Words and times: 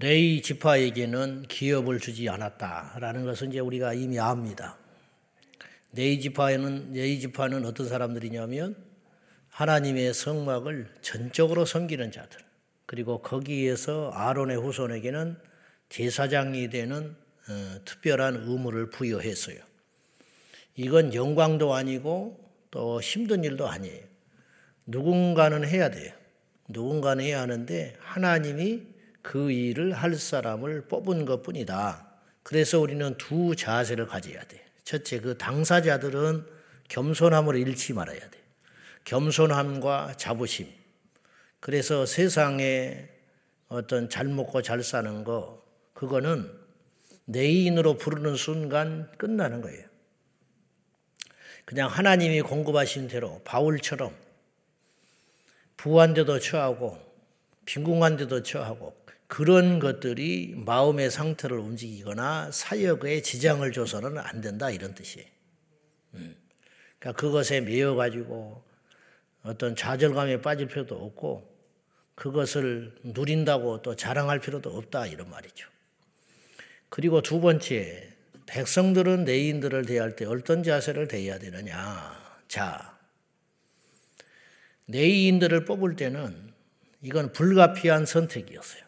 레위 0.00 0.42
지파에게는 0.42 1.46
기업을 1.48 1.98
주지 1.98 2.28
않았다라는 2.28 3.24
것은 3.24 3.48
이제 3.48 3.58
우리가 3.58 3.94
이미 3.94 4.20
압니다. 4.20 4.78
레위 5.92 6.20
지파에는 6.20 6.92
레위 6.92 7.18
지파는 7.18 7.64
어떤 7.64 7.88
사람들이냐면 7.88 8.76
하나님의 9.48 10.14
성막을 10.14 10.88
전적으로 11.00 11.64
섬기는 11.64 12.12
자들. 12.12 12.40
그리고 12.86 13.20
거기에서 13.22 14.10
아론의 14.14 14.58
후손에게는 14.58 15.36
제사장이 15.88 16.70
되는 16.70 17.16
어, 17.48 17.80
특별한 17.84 18.44
의무를 18.46 18.90
부여했어요. 18.90 19.58
이건 20.76 21.12
영광도 21.12 21.74
아니고 21.74 22.38
또 22.70 23.00
힘든 23.00 23.42
일도 23.42 23.66
아니에요. 23.66 24.04
누군가는 24.86 25.66
해야 25.66 25.90
돼요. 25.90 26.12
누군가는 26.68 27.24
해야 27.24 27.40
하는데 27.40 27.96
하나님이 27.98 28.87
그 29.28 29.50
일을 29.50 29.92
할 29.92 30.14
사람을 30.14 30.88
뽑은 30.88 31.26
것 31.26 31.42
뿐이다. 31.42 32.06
그래서 32.42 32.80
우리는 32.80 33.14
두 33.18 33.54
자세를 33.54 34.06
가져야 34.06 34.42
돼. 34.44 34.64
첫째, 34.84 35.20
그 35.20 35.36
당사자들은 35.36 36.46
겸손함을 36.88 37.56
잃지 37.56 37.92
말아야 37.92 38.18
돼. 38.18 38.38
겸손함과 39.04 40.14
자부심. 40.16 40.72
그래서 41.60 42.06
세상에 42.06 43.06
어떤 43.68 44.08
잘 44.08 44.28
먹고 44.28 44.62
잘 44.62 44.82
사는 44.82 45.24
거, 45.24 45.62
그거는 45.92 46.50
내인으로 47.26 47.98
부르는 47.98 48.34
순간 48.34 49.12
끝나는 49.18 49.60
거예요. 49.60 49.86
그냥 51.66 51.90
하나님이 51.90 52.40
공급하신 52.40 53.08
대로 53.08 53.42
바울처럼 53.44 54.16
부한 55.76 56.14
데도 56.14 56.38
처하고 56.38 56.98
빈궁한 57.66 58.16
데도 58.16 58.42
처하고 58.42 58.97
그런 59.28 59.78
것들이 59.78 60.54
마음의 60.56 61.10
상태를 61.10 61.58
움직이거나 61.58 62.50
사역에 62.50 63.22
지장을 63.22 63.70
줘서는 63.70 64.18
안 64.18 64.40
된다 64.40 64.70
이런 64.70 64.94
뜻이에요. 64.94 65.28
음. 66.14 66.34
그러니까 66.98 67.20
그것에 67.20 67.60
매여 67.60 67.94
가지고 67.94 68.64
어떤 69.42 69.76
좌절감에 69.76 70.40
빠질 70.40 70.66
필요도 70.66 70.96
없고 70.96 71.46
그것을 72.14 72.96
누린다고 73.04 73.82
또 73.82 73.94
자랑할 73.94 74.40
필요도 74.40 74.76
없다 74.76 75.06
이런 75.06 75.30
말이죠. 75.30 75.68
그리고 76.88 77.20
두 77.20 77.40
번째 77.40 78.10
백성들은 78.46 79.24
내인들을 79.24 79.84
대할 79.84 80.16
때 80.16 80.24
어떤 80.24 80.62
자세를 80.62 81.06
대해야 81.06 81.38
되느냐. 81.38 82.40
자, 82.48 82.98
내인들을 84.86 85.66
뽑을 85.66 85.96
때는 85.96 86.54
이건 87.02 87.32
불가피한 87.32 88.06
선택이었어요. 88.06 88.87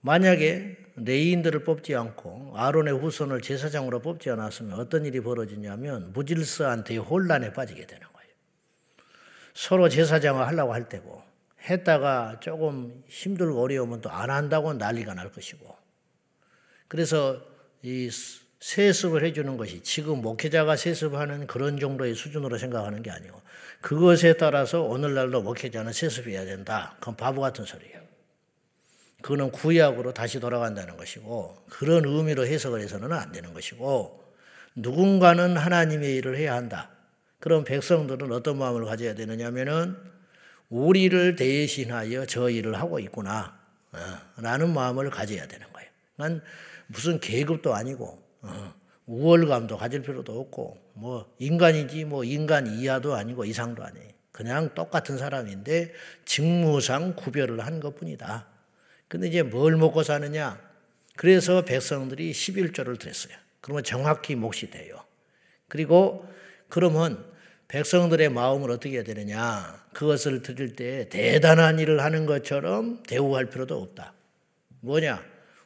만약에 0.00 0.76
레인들을 0.96 1.64
뽑지 1.64 1.94
않고 1.94 2.54
아론의 2.56 2.98
후손을 2.98 3.40
제사장으로 3.40 4.00
뽑지 4.00 4.30
않았으면 4.30 4.78
어떤 4.78 5.04
일이 5.04 5.20
벌어지냐면 5.20 6.12
무질서한 6.12 6.84
대혼란에 6.84 7.52
빠지게 7.52 7.86
되는 7.86 8.06
거예요. 8.12 8.30
서로 9.54 9.88
제사장을 9.88 10.46
하려고 10.46 10.72
할 10.74 10.88
때고 10.88 11.22
했다가 11.68 12.40
조금 12.40 13.02
힘들고 13.08 13.62
어려우면 13.62 14.00
또 14.00 14.10
안 14.10 14.30
한다고 14.30 14.72
난리가 14.72 15.14
날 15.14 15.30
것이고 15.30 15.76
그래서 16.88 17.40
이 17.82 18.10
세습을 18.60 19.24
해주는 19.24 19.56
것이 19.56 19.82
지금 19.82 20.20
목회자가 20.20 20.76
세습하는 20.76 21.46
그런 21.46 21.78
정도의 21.78 22.14
수준으로 22.14 22.58
생각하는 22.58 23.02
게 23.02 23.10
아니고 23.10 23.40
그것에 23.80 24.34
따라서 24.34 24.82
오늘날도 24.82 25.42
목회자는 25.42 25.92
세습해야 25.92 26.44
된다. 26.44 26.96
그건 27.00 27.16
바보 27.16 27.40
같은 27.40 27.64
소리예요. 27.64 27.99
그거는 29.22 29.50
구약으로 29.50 30.12
다시 30.14 30.40
돌아간다는 30.40 30.96
것이고 30.96 31.64
그런 31.68 32.04
의미로 32.04 32.46
해석을 32.46 32.80
해서는 32.80 33.12
안 33.12 33.32
되는 33.32 33.52
것이고 33.52 34.20
누군가는 34.74 35.56
하나님의 35.56 36.16
일을 36.16 36.36
해야 36.36 36.54
한다. 36.54 36.90
그럼 37.38 37.64
백성들은 37.64 38.32
어떤 38.32 38.58
마음을 38.58 38.84
가져야 38.84 39.14
되느냐면은 39.14 39.96
우리를 40.68 41.36
대신하여 41.36 42.26
저 42.26 42.48
일을 42.48 42.74
하고 42.74 42.98
있구나. 42.98 43.58
어, 43.92 43.98
라는 44.40 44.72
마음을 44.72 45.10
가져야 45.10 45.46
되는 45.46 45.66
거예요. 45.72 45.88
난 46.16 46.42
무슨 46.86 47.18
계급도 47.18 47.74
아니고 47.74 48.22
어, 48.42 48.74
우월감도 49.06 49.76
가질 49.76 50.02
필요도 50.02 50.38
없고 50.38 50.78
뭐 50.94 51.34
인간이지 51.38 52.04
뭐 52.04 52.22
인간 52.22 52.66
이하도 52.68 53.14
아니고 53.14 53.44
이상도 53.44 53.82
아니에요. 53.82 54.10
그냥 54.30 54.72
똑같은 54.74 55.18
사람인데 55.18 55.92
직무상 56.24 57.16
구별을 57.16 57.60
한 57.60 57.80
것뿐이다. 57.80 58.46
근데 59.10 59.26
이제 59.26 59.42
뭘 59.42 59.76
먹고 59.76 60.04
사느냐? 60.04 60.56
그래서 61.16 61.64
백성들이 61.64 62.30
11조를 62.30 62.96
드렸어요. 62.96 63.34
그러면 63.60 63.82
정확히 63.82 64.36
몫이 64.36 64.70
돼요. 64.70 65.02
그리고 65.66 66.24
그러면 66.68 67.24
백성들의 67.66 68.28
마음을 68.28 68.70
어떻게 68.70 68.94
해야 68.94 69.02
되느냐? 69.02 69.84
그것을 69.94 70.42
드릴 70.42 70.76
때 70.76 71.08
대단한 71.08 71.80
일을 71.80 72.04
하는 72.04 72.24
것처럼 72.24 73.02
대우할 73.02 73.46
필요도 73.46 73.82
없다. 73.82 74.14
뭐냐? 74.78 75.24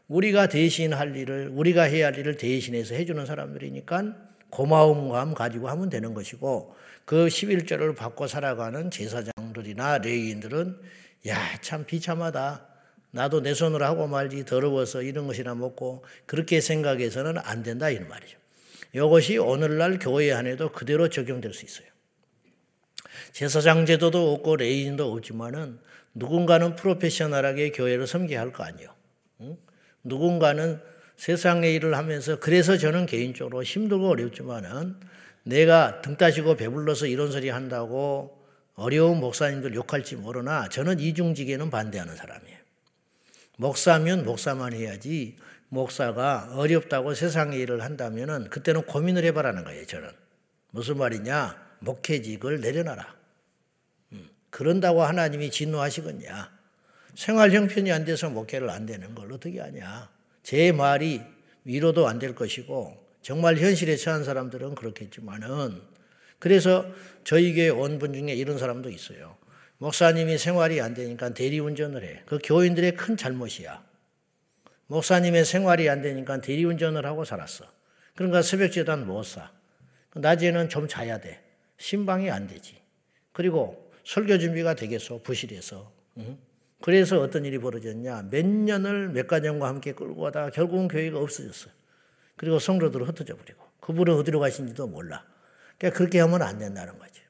우리가 0.08 0.48
대신 0.48 0.94
할 0.94 1.14
일을, 1.14 1.50
우리가 1.52 1.82
해야 1.82 2.06
할 2.06 2.18
일을 2.18 2.38
대신해서 2.38 2.94
해주는 2.94 3.26
사람들이니까 3.26 4.16
고마움 4.48 5.10
감 5.10 5.34
가지고 5.34 5.68
하면 5.68 5.90
되는 5.90 6.14
것이고 6.14 6.74
그 7.04 7.26
11조를 7.26 7.94
받고 7.94 8.26
살아가는 8.26 8.90
제사장들이나 8.90 9.98
레이인들은 9.98 10.80
야, 11.28 11.38
참 11.60 11.84
비참하다. 11.84 12.73
나도 13.14 13.42
내 13.42 13.54
손으로 13.54 13.84
하고 13.84 14.08
말지 14.08 14.44
더러워서 14.44 15.02
이런 15.02 15.28
것이나 15.28 15.54
먹고 15.54 16.04
그렇게 16.26 16.60
생각해서는 16.60 17.38
안 17.38 17.62
된다 17.62 17.88
이런 17.88 18.08
말이죠. 18.08 18.36
이것이 18.92 19.38
오늘날 19.38 20.00
교회 20.00 20.32
안에도 20.32 20.72
그대로 20.72 21.08
적용될 21.08 21.54
수 21.54 21.64
있어요. 21.64 21.86
제사장 23.30 23.86
제도도 23.86 24.32
없고 24.32 24.56
레인도 24.56 25.12
없지만은 25.12 25.78
누군가는 26.14 26.74
프로페셔널하게 26.74 27.70
교회를 27.70 28.08
섬겨야 28.08 28.40
할 28.40 28.52
거 28.52 28.64
아니에요. 28.64 28.92
응? 29.42 29.56
누군가는 30.02 30.80
세상의 31.16 31.72
일을 31.74 31.96
하면서 31.96 32.40
그래서 32.40 32.76
저는 32.76 33.06
개인적으로 33.06 33.62
힘들고 33.62 34.08
어렵지만은 34.08 34.96
내가 35.44 36.00
등 36.00 36.16
따시고 36.16 36.56
배불러서 36.56 37.06
이런 37.06 37.30
소리 37.30 37.48
한다고 37.48 38.44
어려운 38.74 39.20
목사님들 39.20 39.74
욕할지 39.76 40.16
모르나 40.16 40.68
저는 40.68 40.98
이중직에는 40.98 41.70
반대하는 41.70 42.16
사람이에요. 42.16 42.53
목사면 43.56 44.24
목사만 44.24 44.72
해야지 44.72 45.36
목사가 45.68 46.50
어렵다고 46.52 47.14
세상의 47.14 47.60
일을 47.60 47.82
한다면은 47.82 48.50
그때는 48.50 48.82
고민을 48.82 49.24
해봐라는 49.24 49.64
거예요, 49.64 49.86
저는. 49.86 50.08
무슨 50.70 50.98
말이냐? 50.98 51.62
목회직을 51.80 52.60
내려놔라. 52.60 53.14
음, 54.12 54.28
그런다고 54.50 55.02
하나님이 55.02 55.50
진노하시겠냐? 55.50 56.52
생활 57.14 57.52
형편이 57.52 57.92
안 57.92 58.04
돼서 58.04 58.28
목회를 58.30 58.70
안 58.70 58.86
되는 58.86 59.14
걸 59.14 59.32
어떻게 59.32 59.60
하냐? 59.60 60.08
제 60.42 60.72
말이 60.72 61.22
위로도 61.64 62.06
안 62.06 62.18
될 62.18 62.34
것이고 62.34 63.02
정말 63.22 63.56
현실에 63.56 63.96
처한 63.96 64.22
사람들은 64.24 64.74
그렇겠지만은 64.74 65.80
그래서 66.38 66.84
저희 67.24 67.54
교회 67.54 67.70
온분 67.70 68.12
중에 68.12 68.34
이런 68.34 68.58
사람도 68.58 68.90
있어요. 68.90 69.36
목사님이 69.84 70.38
생활이 70.38 70.80
안 70.80 70.94
되니까 70.94 71.34
대리운전을 71.34 72.02
해. 72.04 72.22
그 72.24 72.38
교인들의 72.42 72.96
큰 72.96 73.18
잘못이야. 73.18 73.84
목사님의 74.86 75.44
생활이 75.44 75.90
안 75.90 76.00
되니까 76.00 76.40
대리운전을 76.40 77.04
하고 77.04 77.26
살았어. 77.26 77.66
그러니까 78.14 78.40
새벽 78.40 78.72
재단 78.72 79.06
못 79.06 79.24
사. 79.24 79.50
낮에는 80.14 80.70
좀 80.70 80.88
자야 80.88 81.20
돼. 81.20 81.44
신방이 81.76 82.30
안 82.30 82.46
되지. 82.46 82.80
그리고 83.32 83.92
설교 84.06 84.38
준비가 84.38 84.72
되겠어. 84.72 85.20
부실해서. 85.22 85.92
응? 86.16 86.38
그래서 86.80 87.20
어떤 87.20 87.44
일이 87.44 87.58
벌어졌냐. 87.58 88.28
몇 88.30 88.46
년을 88.46 89.10
몇 89.10 89.26
가정과 89.26 89.68
함께 89.68 89.92
끌고 89.92 90.22
가다가 90.22 90.48
결국은 90.48 90.88
교회가 90.88 91.18
없어졌어요. 91.18 91.74
그리고 92.36 92.58
성도들은 92.58 93.04
흩어져 93.06 93.36
버리고. 93.36 93.62
그분은 93.80 94.14
어디로 94.14 94.40
가신지도 94.40 94.86
몰라. 94.86 95.26
그러니까 95.76 95.98
그렇게 95.98 96.20
하면 96.20 96.40
안 96.40 96.56
된다는 96.56 96.98
거죠. 96.98 97.23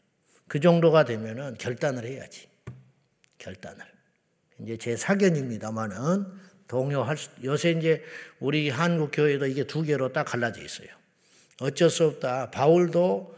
그 0.54 0.60
정도가 0.60 1.04
되면은 1.04 1.56
결단을 1.58 2.04
해야지. 2.04 2.46
결단을. 3.38 3.84
이제 4.60 4.76
제 4.76 4.96
사견입니다만은 4.96 6.26
동요할 6.68 7.16
수, 7.16 7.28
요새 7.42 7.72
이제 7.72 8.04
우리 8.38 8.70
한국 8.70 9.10
교회도 9.12 9.46
이게 9.46 9.64
두 9.64 9.82
개로 9.82 10.12
딱 10.12 10.22
갈라져 10.22 10.62
있어요. 10.62 10.86
어쩔 11.60 11.90
수 11.90 12.04
없다. 12.04 12.52
바울도 12.52 13.36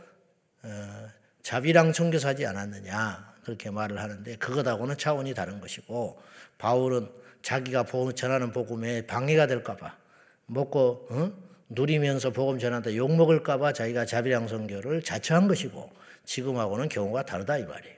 어, 0.63 1.09
자비랑 1.41 1.95
청교사지 1.95 2.45
않았느냐. 2.45 3.35
그렇게 3.45 3.71
말을 3.71 3.99
하는데 3.99 4.37
그것하고는 4.37 4.99
차원이 4.99 5.33
다른 5.33 5.59
것이고 5.59 6.21
바울은 6.59 7.09
자기가 7.41 7.85
복음 7.85 8.15
전하는 8.15 8.53
복음에 8.53 9.07
방해가 9.07 9.47
될까봐 9.47 9.97
먹고 10.45 11.07
어? 11.09 11.33
누리면서 11.71 12.29
복음 12.29 12.59
전한다 12.59 12.95
욕 12.95 13.11
먹을까봐 13.17 13.73
자기가 13.73 14.05
자비랑 14.05 14.49
선교를 14.49 15.01
자처한 15.01 15.49
것이고 15.49 15.97
지금하고는 16.27 16.91
경우가 16.91 17.25
다르다 17.25 17.57
이 17.57 17.65
말이에요. 17.65 17.97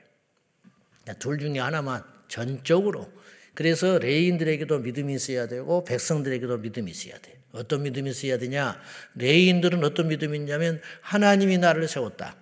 둘 1.19 1.39
중에 1.39 1.59
하나만 1.59 2.03
전적으로 2.27 3.11
그래서 3.53 3.97
레인들에게도 3.99 4.79
믿음이 4.79 5.15
있어야 5.15 5.47
되고 5.47 5.83
백성들에게도 5.83 6.59
믿음이 6.59 6.91
있어야 6.91 7.17
돼. 7.19 7.37
어떤 7.51 7.83
믿음이 7.83 8.11
있어야 8.11 8.37
되냐? 8.37 8.79
레인들은 9.15 9.83
어떤 9.83 10.07
믿음이 10.07 10.37
있냐면 10.37 10.81
하나님이 11.01 11.57
나를 11.57 11.87
세웠다. 11.87 12.37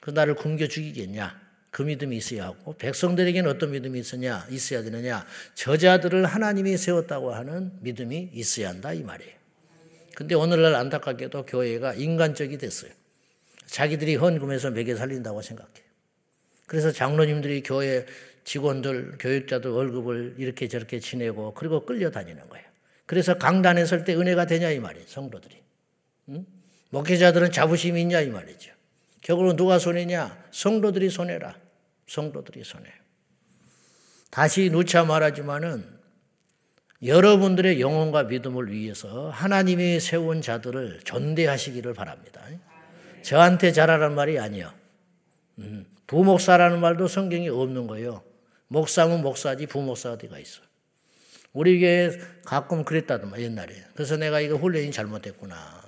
그 0.00 0.10
나를 0.10 0.34
굶겨 0.36 0.68
죽이겠냐? 0.68 1.40
그 1.70 1.82
믿음이 1.82 2.18
있어야 2.18 2.44
하고 2.44 2.76
백성들에게는 2.76 3.50
어떤 3.50 3.70
믿음이 3.70 3.98
있으냐 3.98 4.46
있어야 4.50 4.82
되느냐 4.82 5.26
저자들을 5.54 6.26
하나님이 6.26 6.76
세웠다고 6.76 7.32
하는 7.32 7.72
믿음이 7.80 8.30
있어야 8.34 8.68
한다 8.68 8.92
이 8.92 9.02
말이에요. 9.02 9.32
근데 10.14 10.34
오늘날 10.34 10.74
안타깝게도 10.74 11.46
교회가 11.46 11.94
인간적이 11.94 12.58
됐어요. 12.58 12.92
자기들이 13.66 14.16
헌금해서 14.16 14.70
매개 14.70 14.94
살린다고 14.94 15.42
생각해요. 15.42 15.84
그래서 16.66 16.90
장로님들이 16.90 17.62
교회 17.62 18.06
직원들, 18.44 19.18
교육자들 19.18 19.70
월급을 19.70 20.36
이렇게 20.38 20.68
저렇게 20.68 20.98
지내고 21.00 21.54
그리고 21.54 21.84
끌려다니는 21.84 22.48
거예요. 22.48 22.66
그래서 23.06 23.36
강단에 23.38 23.84
설 23.84 24.04
때 24.04 24.14
은혜가 24.14 24.46
되냐 24.46 24.70
이 24.70 24.78
말이에요. 24.80 25.06
성도들이. 25.06 25.62
응? 26.30 26.46
목회자들은 26.90 27.52
자부심이 27.52 28.00
있냐 28.02 28.20
이 28.20 28.28
말이죠. 28.28 28.72
결국은 29.20 29.56
누가 29.56 29.78
손해냐? 29.78 30.44
성도들이 30.50 31.10
손해라. 31.10 31.56
성도들이 32.08 32.64
손해. 32.64 32.86
다시 34.30 34.70
누차 34.70 35.04
말하지만은 35.04 35.84
여러분들의 37.04 37.80
영혼과 37.80 38.24
믿음을 38.24 38.70
위해서 38.72 39.30
하나님이 39.30 40.00
세운 40.00 40.40
자들을 40.40 41.00
존대하시기를 41.04 41.94
바랍니다. 41.94 42.42
저한테 43.22 43.72
잘하란 43.72 44.14
말이 44.14 44.38
아니요. 44.38 44.72
음, 45.58 45.86
부목사라는 46.06 46.80
말도 46.80 47.08
성경에 47.08 47.48
없는 47.48 47.86
거예요. 47.86 48.22
목사면 48.68 49.22
목사지 49.22 49.66
부목사가 49.66 50.38
있어. 50.38 50.62
우리 51.52 51.80
교회 51.80 52.18
가끔 52.44 52.84
그랬다더만 52.84 53.40
옛날에. 53.40 53.74
그래서 53.94 54.16
내가 54.16 54.40
이거 54.40 54.56
훈련이 54.56 54.90
잘못됐구나. 54.90 55.82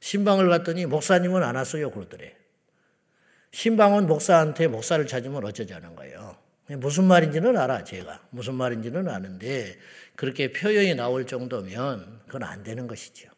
신방을 0.00 0.48
갔더니 0.48 0.86
목사님은 0.86 1.42
안 1.42 1.56
왔어요 1.56 1.90
그러더래. 1.90 2.34
신방은 3.52 4.06
목사한테 4.06 4.66
목사를 4.66 5.06
찾으면 5.06 5.44
어쩌자는 5.44 5.94
거예요. 5.94 6.36
무슨 6.68 7.04
말인지는 7.04 7.56
알아, 7.56 7.84
제가. 7.84 8.20
무슨 8.30 8.54
말인지는 8.54 9.08
아는데, 9.08 9.76
그렇게 10.16 10.52
표현이 10.52 10.94
나올 10.94 11.26
정도면 11.26 12.20
그건 12.26 12.42
안 12.42 12.62
되는 12.62 12.86
것이죠. 12.86 13.28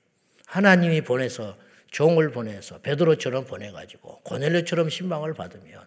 하나님이 0.46 1.02
보내서, 1.02 1.56
종을 1.96 2.30
보내서, 2.30 2.78
베드로처럼 2.80 3.46
보내가지고, 3.46 4.20
고넬료처럼 4.22 4.90
신방을 4.90 5.32
받으면, 5.32 5.80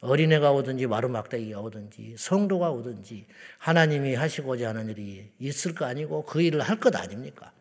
어린애가 0.00 0.52
오든지 0.52 0.86
마루막대기가 0.86 1.58
오든지 1.60 2.16
성도가 2.18 2.70
오든지 2.72 3.24
하나님이 3.56 4.16
하시고자 4.16 4.68
하는 4.68 4.90
일이 4.90 5.32
있을 5.38 5.74
거 5.74 5.86
아니고 5.86 6.24
그 6.24 6.42
일을 6.42 6.60
할 6.60 6.78
것 6.78 6.94
아닙니까? 6.94 7.52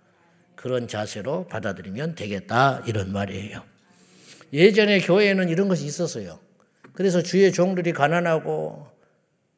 그런 0.58 0.90
자세로 0.90 1.48
받아들이면 1.48 2.16
되겠다 2.16 2.84
이런 2.86 3.14
말이에요. 3.14 3.64
예전에 4.52 5.00
교회에는 5.00 5.48
이런 5.48 5.70
것이 5.70 5.86
있었어요. 5.86 6.38
그래서 6.92 7.24
주의 7.24 7.50
종들이 7.54 7.94
가난하고 7.94 8.86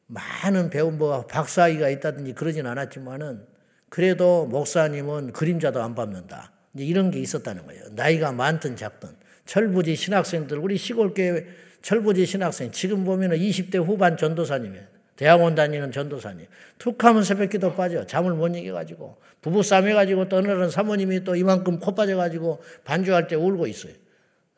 많은 0.06 0.70
배운 0.70 0.96
뭐 0.96 1.26
박사이가 1.26 1.88
있다든지 1.88 2.34
그러진 2.34 2.66
않았지만은 2.66 3.44
그래도 3.88 4.46
목사님은 4.46 5.32
그림자도 5.32 5.82
안 5.82 5.96
밟는다. 5.96 6.52
이런 6.76 7.10
게 7.10 7.18
있었다는 7.20 7.66
거예요. 7.66 7.84
나이가 7.92 8.32
많든 8.32 8.76
작든 8.76 9.10
철부지 9.46 9.96
신학생들 9.96 10.58
우리 10.58 10.76
시골교회 10.76 11.46
철부지 11.82 12.26
신학생 12.26 12.70
지금 12.70 13.04
보면은 13.04 13.38
20대 13.38 13.76
후반 13.84 14.16
전도사님이에요. 14.16 14.98
대학원 15.18 15.56
다니는 15.56 15.90
전도사님. 15.90 16.46
툭 16.78 17.02
하면 17.04 17.24
새벽 17.24 17.50
기도 17.50 17.74
빠져. 17.74 18.06
잠을 18.06 18.34
못 18.34 18.54
이겨가지고. 18.54 19.16
부부 19.40 19.64
싸움 19.64 19.88
해가지고 19.88 20.28
또 20.28 20.36
어느 20.36 20.70
사모님이 20.70 21.24
또 21.24 21.34
이만큼 21.34 21.80
코 21.80 21.92
빠져가지고 21.92 22.62
반주할 22.84 23.26
때 23.26 23.34
울고 23.34 23.66
있어요. 23.66 23.94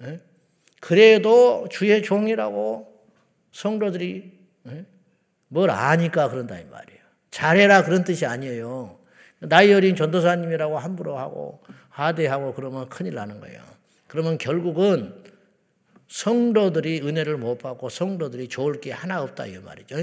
예? 0.02 0.20
그래도 0.80 1.66
주의 1.70 2.02
종이라고 2.02 2.92
성도들이 3.52 4.32
예? 4.68 4.84
뭘 5.48 5.70
아니까 5.70 6.28
그런다 6.28 6.58
이 6.58 6.64
말이에요. 6.64 7.00
잘해라 7.30 7.84
그런 7.84 8.04
뜻이 8.04 8.26
아니에요. 8.26 8.99
나이 9.40 9.72
어린 9.72 9.96
전도사님이라고 9.96 10.78
함부로 10.78 11.18
하고 11.18 11.62
하대하고 11.88 12.54
그러면 12.54 12.88
큰일 12.88 13.14
나는 13.14 13.40
거예요. 13.40 13.60
그러면 14.06 14.38
결국은 14.38 15.14
성도들이 16.08 17.00
은혜를 17.02 17.36
못 17.36 17.58
받고 17.58 17.88
성도들이 17.88 18.48
좋을 18.48 18.80
게 18.80 18.90
하나 18.92 19.22
없다 19.22 19.46
이 19.46 19.58
말이죠. 19.58 19.96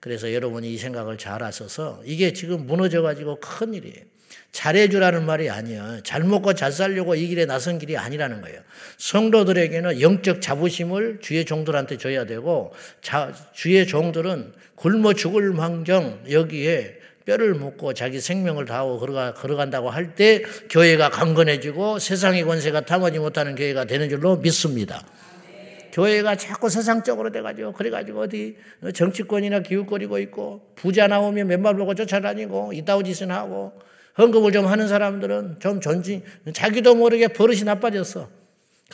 그래서 0.00 0.34
여러분이 0.34 0.72
이 0.72 0.76
생각을 0.76 1.16
잘 1.16 1.42
하셔서 1.42 2.02
이게 2.04 2.32
지금 2.32 2.66
무너져 2.66 3.02
가지고 3.02 3.38
큰 3.40 3.72
일이에요. 3.72 4.04
잘해주라는 4.52 5.26
말이 5.26 5.50
아니야. 5.50 6.00
잘 6.04 6.22
먹고 6.22 6.54
잘 6.54 6.70
살려고 6.70 7.14
이 7.14 7.26
길에 7.26 7.44
나선 7.44 7.78
길이 7.78 7.96
아니라는 7.96 8.40
거예요. 8.40 8.60
성도들에게는 8.98 10.00
영적 10.00 10.40
자부심을 10.40 11.18
주의 11.20 11.44
종들한테 11.44 11.96
줘야 11.98 12.24
되고, 12.24 12.72
자, 13.00 13.32
주의 13.52 13.84
종들은 13.86 14.52
굶어 14.76 15.14
죽을 15.14 15.52
망정 15.52 16.22
여기에 16.30 16.98
뼈를 17.24 17.54
묻고 17.54 17.94
자기 17.94 18.20
생명을 18.20 18.66
다하고 18.66 18.98
걸어가, 18.98 19.34
걸어간다고 19.34 19.90
할 19.90 20.14
때 20.14 20.42
교회가 20.70 21.08
강건해지고 21.08 21.98
세상의 21.98 22.44
권세가 22.44 22.82
탐하지 22.82 23.18
못하는 23.18 23.54
교회가 23.54 23.86
되는 23.86 24.08
줄로 24.08 24.36
믿습니다. 24.36 25.02
교회가 25.92 26.36
자꾸 26.36 26.68
세상적으로 26.68 27.30
돼가지고 27.30 27.72
그래가지고 27.72 28.22
어디 28.22 28.56
정치권이나 28.92 29.60
기웃거리고 29.60 30.18
있고 30.18 30.60
부자 30.74 31.06
나오면 31.06 31.46
맨발 31.46 31.76
보고 31.76 31.94
쫓아다니고 31.94 32.72
이따오 32.74 33.02
짓은 33.02 33.30
하고 33.30 33.72
헌금을 34.18 34.52
좀 34.52 34.66
하는 34.66 34.86
사람들은 34.88 35.56
좀 35.60 35.80
존중 35.80 36.22
자기도 36.52 36.94
모르게 36.94 37.28
버릇이 37.28 37.62
나빠졌어. 37.64 38.28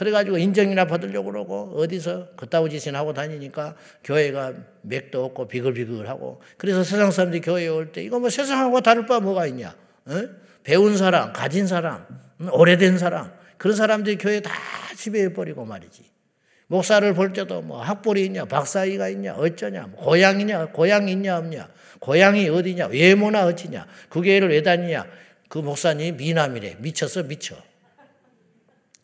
그래가지고 0.00 0.38
인정이나 0.38 0.86
받으려고 0.86 1.30
그러고 1.30 1.74
어디서 1.76 2.28
그따위 2.34 2.70
짓을 2.70 2.96
하고 2.96 3.12
다니니까 3.12 3.76
교회가 4.02 4.54
맥도 4.80 5.22
없고 5.26 5.46
비글비글하고 5.46 6.40
그래서 6.56 6.82
세상 6.82 7.10
사람들이 7.10 7.42
교회에 7.42 7.68
올 7.68 7.92
때 7.92 8.02
이거 8.02 8.18
뭐 8.18 8.30
세상하고 8.30 8.80
다를 8.80 9.04
바 9.04 9.20
뭐가 9.20 9.46
있냐? 9.48 9.74
어? 10.06 10.28
배운 10.64 10.96
사람, 10.96 11.34
가진 11.34 11.66
사람, 11.66 12.06
오래된 12.50 12.96
사람 12.96 13.30
그런 13.58 13.76
사람들이 13.76 14.16
교회 14.16 14.40
다 14.40 14.50
지배해 14.96 15.34
버리고 15.34 15.66
말이지. 15.66 16.02
목사를 16.68 17.12
볼 17.12 17.34
때도 17.34 17.60
뭐 17.60 17.82
학벌이 17.82 18.24
있냐, 18.24 18.46
박사이가 18.46 19.10
있냐, 19.10 19.34
어쩌냐, 19.34 19.88
뭐 19.88 20.02
고향이냐, 20.02 20.68
고향이 20.68 21.12
있냐, 21.12 21.36
없냐, 21.36 21.68
고향이 21.98 22.48
어디냐, 22.48 22.86
외모나 22.86 23.44
어찌냐, 23.44 23.86
그 24.08 24.22
교회를 24.22 24.48
왜 24.48 24.62
다니냐, 24.62 25.04
그 25.50 25.58
목사님 25.58 26.16
미남이래. 26.16 26.76
미쳤어, 26.78 27.24
미쳐. 27.24 27.56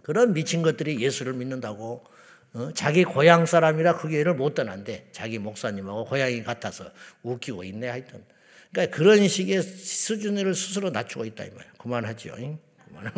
그런 0.07 0.33
미친 0.35 0.63
것들이 0.63 1.03
예수를 1.03 1.33
믿는다고 1.33 2.05
어? 2.53 2.71
자기 2.75 3.03
고향 3.03 3.45
사람이라 3.45 3.97
그 3.97 4.09
교회를 4.09 4.35
못 4.35 4.55
떠난대. 4.55 5.09
자기 5.11 5.41
목사님하고 5.41 6.05
고향이 6.05 6.45
같아서 6.45 6.93
웃기고 7.25 7.65
있네 7.65 7.89
하여튼. 7.89 8.23
그러니까 8.71 8.97
그런 8.97 9.27
식의 9.27 9.63
수준을 9.63 10.55
스스로 10.55 10.91
낮추고 10.91 11.25
있다 11.25 11.43
이 11.43 11.51
말이야. 11.51 11.73
그만하죠. 11.77 12.37
그만. 12.37 13.13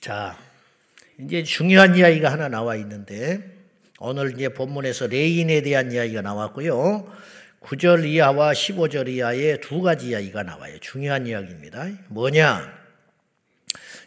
자, 0.00 0.36
이제 1.18 1.42
중요한 1.42 1.96
이야기가 1.96 2.30
하나 2.30 2.50
나와 2.50 2.76
있는데 2.76 3.58
오늘 3.98 4.34
이제 4.34 4.50
본문에서 4.50 5.06
레인에 5.06 5.62
대한 5.62 5.92
이야기가 5.92 6.20
나왔고요. 6.20 7.10
9절 7.60 8.06
이하와 8.06 8.52
15절 8.52 9.08
이하의 9.08 9.60
두 9.60 9.82
가지 9.82 10.08
이야기가 10.08 10.42
나와요. 10.42 10.78
중요한 10.80 11.26
이야기입니다. 11.26 11.88
뭐냐? 12.08 12.80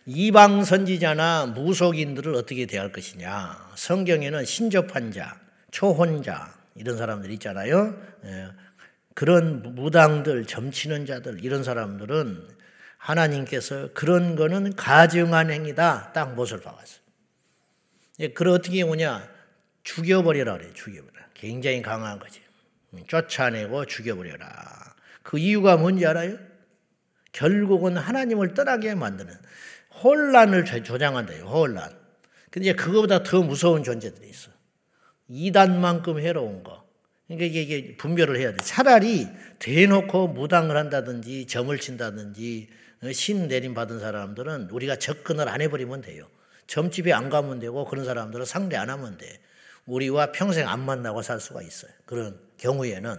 이방 0.05 0.65
선지자나 0.65 1.47
무속인들을 1.47 2.35
어떻게 2.35 2.65
대할 2.65 2.91
것이냐? 2.91 3.71
성경에는 3.75 4.43
신접한 4.43 5.11
자, 5.11 5.39
초혼자 5.71 6.53
이런 6.75 6.97
사람들 6.97 7.31
있잖아요. 7.31 7.95
예. 8.25 8.47
그런 9.13 9.75
무당들, 9.75 10.45
점치는 10.45 11.05
자들 11.05 11.45
이런 11.45 11.63
사람들은 11.63 12.47
하나님께서 12.97 13.89
그런 13.93 14.35
거는 14.35 14.75
가증한 14.75 15.51
행위다. 15.51 16.11
딱 16.13 16.33
못을 16.33 16.61
박았어요. 16.61 16.99
예, 18.19 18.29
그걸 18.29 18.49
어떻게 18.49 18.81
오냐? 18.81 19.29
죽여버리라 19.83 20.57
그래, 20.57 20.71
죽여버려. 20.73 21.13
굉장히 21.33 21.81
강한 21.81 22.17
거지. 22.17 22.41
쫓아내고 23.07 23.85
죽여버려라. 23.85 24.95
그 25.23 25.37
이유가 25.37 25.77
뭔지 25.77 26.05
알아요? 26.05 26.37
결국은 27.31 27.97
하나님을 27.97 28.53
떠나게 28.53 28.95
만드는 28.95 29.33
혼란을 30.03 30.65
조장한다요, 30.65 31.45
혼란. 31.45 31.91
근데 32.51 32.73
그거보다 32.73 33.23
더 33.23 33.41
무서운 33.41 33.83
존재들이 33.83 34.29
있어. 34.29 34.51
이단만큼 35.27 36.19
해로운 36.19 36.63
거. 36.63 36.83
그러니까 37.27 37.59
이게 37.59 37.97
분별을 37.97 38.37
해야 38.37 38.51
돼. 38.51 38.57
차라리 38.57 39.27
대놓고 39.59 40.27
무당을 40.29 40.75
한다든지 40.77 41.47
점을 41.47 41.75
친다든지 41.77 42.69
신 43.11 43.47
내림 43.47 43.73
받은 43.73 43.99
사람들은 43.99 44.69
우리가 44.69 44.97
접근을 44.97 45.49
안 45.49 45.61
해버리면 45.61 46.01
돼요. 46.01 46.27
점집에 46.67 47.11
안 47.11 47.29
가면 47.29 47.59
되고 47.59 47.85
그런 47.85 48.05
사람들은 48.05 48.45
상대 48.45 48.75
안 48.77 48.89
하면 48.89 49.17
돼. 49.17 49.39
우리와 49.85 50.31
평생 50.31 50.67
안 50.67 50.79
만나고 50.79 51.21
살 51.21 51.39
수가 51.39 51.61
있어요. 51.61 51.91
그런 52.05 52.39
경우에는. 52.57 53.15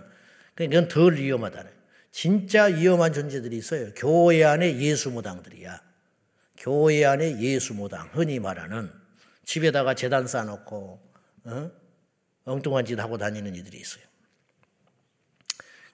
그러니까 0.55 0.79
이건 0.79 0.89
덜 0.89 1.17
위험하다는. 1.17 1.71
진짜 2.11 2.65
위험한 2.65 3.13
존재들이 3.13 3.57
있어요. 3.57 3.91
교회 3.97 4.45
안에 4.45 4.79
예수무당들이야. 4.79 5.83
교회 6.57 7.05
안에 7.05 7.41
예수무당, 7.41 8.11
흔히 8.13 8.39
말하는 8.39 8.91
집에다가 9.45 9.95
재단 9.95 10.27
쌓아놓고 10.27 11.01
어? 11.45 11.71
엉뚱한 12.45 12.85
짓 12.85 12.99
하고 12.99 13.19
다니는 13.19 13.55
이들이 13.55 13.79
있어요. 13.79 14.05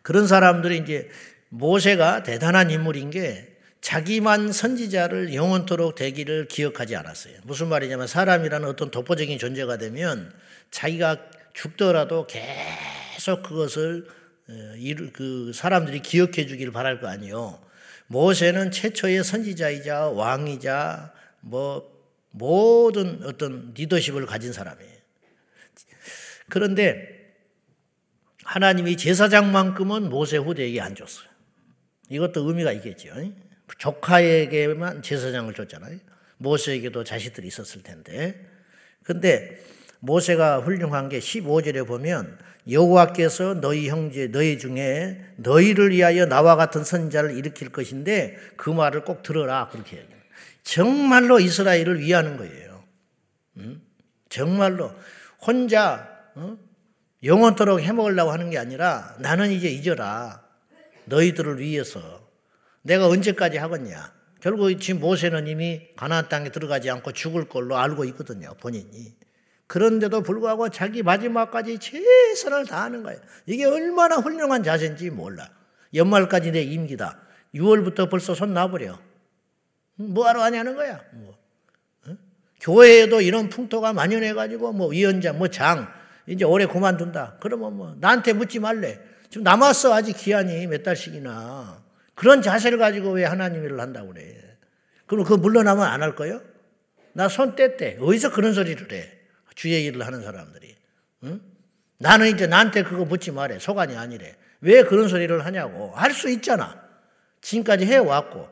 그런 0.03 0.27
사람들이 0.27 0.79
이제 0.79 1.09
모세가 1.49 2.23
대단한 2.23 2.71
인물인 2.71 3.11
게 3.11 3.57
자기만 3.81 4.53
선지자를 4.53 5.35
영원토록 5.35 5.95
되기를 5.95 6.49
기억하지 6.49 6.97
않았어요. 6.97 7.39
무슨 7.45 7.69
말이냐면 7.69 8.07
사람이라는 8.07 8.69
어떤 8.69 8.91
독보적인 8.91 9.39
존재가 9.39 9.79
되면 9.79 10.33
자기가 10.71 11.31
죽더라도 11.53 12.27
계속 12.27 13.43
그것을 13.43 14.07
어, 14.49 14.53
그 15.13 15.53
사람들이 15.55 16.01
기억해 16.01 16.47
주기를 16.47 16.73
바랄 16.73 17.01
거 17.01 17.09
아니에요. 17.09 17.61
모세는 18.09 18.73
최초의 18.73 19.23
선지자이자 19.23 20.09
왕이자 20.09 21.13
뭐 21.41 22.01
모든 22.31 23.23
어떤 23.25 23.73
리더십을 23.75 24.27
가진 24.27 24.53
사람이에요. 24.53 24.91
그런데 26.49 27.35
하나님이 28.45 28.97
제사장만큼은 28.97 30.11
모세 30.11 30.37
후대에게 30.37 30.81
안 30.81 30.95
줬어요. 30.95 31.29
이것도 32.09 32.49
의미가 32.49 32.73
있겠죠. 32.73 33.15
조카에게만 33.79 35.03
제사장을 35.03 35.55
줬잖아요. 35.55 35.99
모세에게도 36.39 37.05
자식들이 37.05 37.47
있었을 37.47 37.83
텐데. 37.83 38.45
근데 39.05 39.63
모세가 40.01 40.61
훌륭한 40.61 41.09
게 41.09 41.19
15절에 41.19 41.87
보면 41.87 42.39
여호와께서 42.71 43.55
너희 43.61 43.89
형제 43.89 44.29
너희 44.29 44.59
중에 44.59 45.25
너희를 45.37 45.91
위하여 45.91 46.27
나와 46.27 46.57
같은 46.57 46.85
선자를 46.85 47.37
일으킬 47.37 47.71
것인데 47.71 48.37
그 48.57 48.71
말을 48.71 49.05
꼭 49.05 49.23
들어라 49.23 49.69
그렇게 49.71 49.99
얘기해요. 49.99 50.21
정말로 50.63 51.41
이스라엘을 51.41 52.01
위하는 52.01 52.37
거예요. 52.37 52.85
음? 53.59 53.83
정말로 54.29 54.93
혼자 55.41 56.09
어? 56.35 56.57
영원토록 57.23 57.81
해먹으려고 57.81 58.31
하는 58.31 58.51
게 58.51 58.59
아니라 58.59 59.15
나는 59.19 59.51
이제 59.51 59.69
잊어라. 59.69 60.43
너희들을 61.07 61.59
위해서 61.59 62.29
내가 62.83 63.09
언제까지 63.09 63.59
하겠냐. 63.59 64.13
결국 64.41 64.75
지금 64.81 65.01
모세는 65.01 65.47
이미 65.49 65.89
가나안 65.97 66.29
땅에 66.29 66.51
들어가지 66.51 66.89
않고 66.89 67.13
죽을 67.13 67.47
걸로 67.47 67.77
알고 67.77 68.05
있거든요. 68.07 68.55
본인이. 68.61 69.20
그런데도 69.71 70.23
불구하고 70.23 70.69
자기 70.69 71.05
마지막까지 71.05 71.79
최선을 71.79 72.67
다하는 72.67 73.05
거예요. 73.05 73.21
이게 73.47 73.65
얼마나 73.65 74.17
훌륭한 74.17 74.65
자세인지 74.65 75.11
몰라. 75.11 75.49
연말까지 75.95 76.51
내 76.51 76.63
임기다. 76.63 77.21
6월부터 77.55 78.11
벌써 78.11 78.35
손 78.35 78.53
놔버려. 78.53 78.99
뭐하러 79.95 80.43
하냐는 80.43 80.75
거야. 80.75 81.01
뭐. 81.13 81.39
어? 82.09 82.17
교회에도 82.61 83.21
이런 83.21 83.49
풍토가 83.49 83.93
만연해가지고 83.93 84.73
뭐 84.73 84.89
위원장, 84.89 85.39
뭐 85.39 85.47
장, 85.47 85.87
이제 86.27 86.45
올해 86.45 86.67
그만둔다. 86.67 87.37
그러면 87.41 87.77
뭐 87.77 87.95
나한테 88.01 88.33
묻지 88.33 88.59
말래. 88.59 88.99
지금 89.29 89.45
남았어 89.45 89.95
아직 89.95 90.17
기한이 90.17 90.67
몇 90.67 90.83
달씩이나. 90.83 91.81
그런 92.17 92.43
자세를 92.43 92.77
가지고 92.77 93.13
왜 93.13 93.25
하나님 93.25 93.63
일을 93.65 93.79
한다고 93.79 94.09
그래. 94.09 94.37
그럼 95.07 95.23
그거 95.23 95.37
물러나면 95.37 95.85
안 95.87 96.03
할 96.03 96.17
거요? 96.17 96.41
나 97.13 97.29
손 97.29 97.55
뗐대. 97.55 97.99
어디서 98.03 98.33
그런 98.33 98.53
소리를 98.53 98.91
해. 98.91 99.20
주의 99.61 99.85
일을 99.85 100.07
하는 100.07 100.23
사람들이. 100.23 100.75
응? 101.25 101.39
나는 101.99 102.29
이제 102.29 102.47
나한테 102.47 102.83
그거 102.83 103.05
묻지 103.05 103.31
말해. 103.31 103.59
소관이 103.59 103.95
아니래. 103.95 104.35
왜 104.63 104.83
그런 104.85 105.07
소리를 105.07 105.45
하냐고. 105.45 105.93
할 105.95 106.15
수 106.15 106.31
있잖아. 106.31 106.83
지금까지 107.43 107.85
해왔고. 107.85 108.49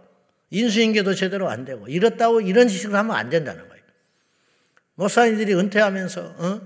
인수인계도 0.51 1.15
제대로 1.15 1.49
안 1.49 1.65
되고. 1.65 1.89
이렇다고 1.89 2.43
이런 2.43 2.69
짓을 2.69 2.95
하면 2.95 3.17
안 3.17 3.31
된다는 3.31 3.67
거예요. 3.67 3.83
목사님들이 4.97 5.55
은퇴하면서, 5.55 6.21
어? 6.21 6.61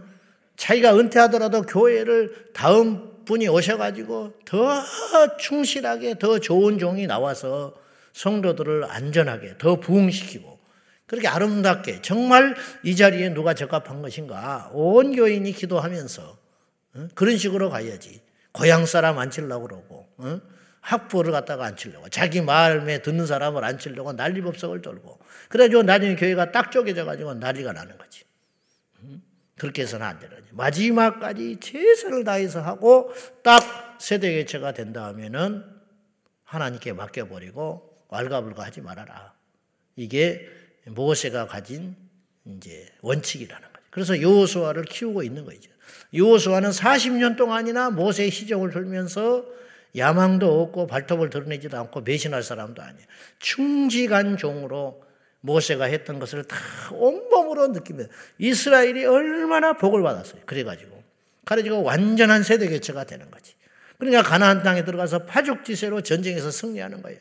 자기가 0.56 0.98
은퇴하더라도 0.98 1.62
교회를 1.62 2.50
다음 2.52 3.24
분이 3.24 3.46
오셔가지고 3.46 4.40
더 4.44 4.82
충실하게 5.38 6.18
더 6.18 6.40
좋은 6.40 6.80
종이 6.80 7.06
나와서 7.06 7.76
성도들을 8.12 8.86
안전하게 8.90 9.58
더 9.58 9.78
부흥시키고 9.78 10.51
그렇게 11.12 11.28
아름답게 11.28 12.00
정말 12.00 12.54
이 12.82 12.96
자리에 12.96 13.34
누가 13.34 13.52
적합한 13.52 14.00
것인가. 14.00 14.70
온 14.72 15.14
교인이 15.14 15.52
기도하면서 15.52 16.38
그런 17.14 17.36
식으로 17.36 17.68
가야지. 17.68 18.22
고향 18.50 18.86
사람 18.86 19.18
앉히려고 19.18 19.68
그러고 19.68 20.08
학부를 20.80 21.30
갖다가 21.30 21.66
앉히려고 21.66 22.08
자기 22.08 22.40
마음에 22.40 23.02
듣는 23.02 23.26
사람을 23.26 23.62
앉히려고 23.62 24.14
난리법석을 24.14 24.80
떨고. 24.80 25.18
그래가지고 25.50 25.82
나중에 25.82 26.16
교회가 26.16 26.50
딱 26.50 26.72
쪼개져 26.72 27.04
가지고 27.04 27.34
난리가 27.34 27.74
나는 27.74 27.98
거지. 27.98 28.24
그렇게 29.58 29.82
해서는 29.82 30.06
안 30.06 30.18
되는 30.18 30.34
거지. 30.34 30.48
마지막까지 30.52 31.58
최선을 31.60 32.24
다해서 32.24 32.62
하고 32.62 33.12
딱 33.42 33.60
세대 34.00 34.32
개체가 34.32 34.72
된다면은 34.72 35.62
하나님께 36.44 36.94
맡겨버리고 36.94 37.98
왈가불가 38.08 38.64
하지 38.64 38.80
말아라. 38.80 39.34
이게 39.94 40.48
모세가 40.86 41.46
가진 41.46 41.96
이제 42.44 42.86
원칙이라는 43.02 43.68
거죠. 43.72 43.86
그래서 43.90 44.20
요호수아를 44.20 44.84
키우고 44.84 45.22
있는 45.22 45.44
거죠. 45.44 45.70
요호수아는 46.14 46.70
40년 46.70 47.36
동안이나 47.36 47.90
모세의 47.90 48.30
시종을 48.30 48.70
들면서 48.70 49.44
야망도 49.96 50.62
없고 50.62 50.86
발톱을 50.86 51.30
드러내지도 51.30 51.76
않고 51.76 52.04
배신할 52.04 52.42
사람도 52.42 52.82
아니에요. 52.82 53.06
충직한 53.38 54.36
종으로 54.36 55.02
모세가 55.40 55.84
했던 55.86 56.18
것을 56.18 56.44
다 56.44 56.56
온몸으로 56.92 57.68
느끼며 57.68 58.04
이스라엘이 58.38 59.04
얼마나 59.04 59.74
복을 59.74 60.02
받았어요. 60.02 60.42
그래가지고 60.46 61.02
가지고 61.44 61.82
완전한 61.82 62.42
세대 62.42 62.68
교체가 62.68 63.04
되는 63.04 63.30
거지. 63.30 63.54
그러니까 63.98 64.22
가나안 64.22 64.62
땅에 64.62 64.84
들어가서 64.84 65.26
파죽지세로 65.26 66.02
전쟁에서 66.02 66.50
승리하는 66.50 67.02
거예요. 67.02 67.18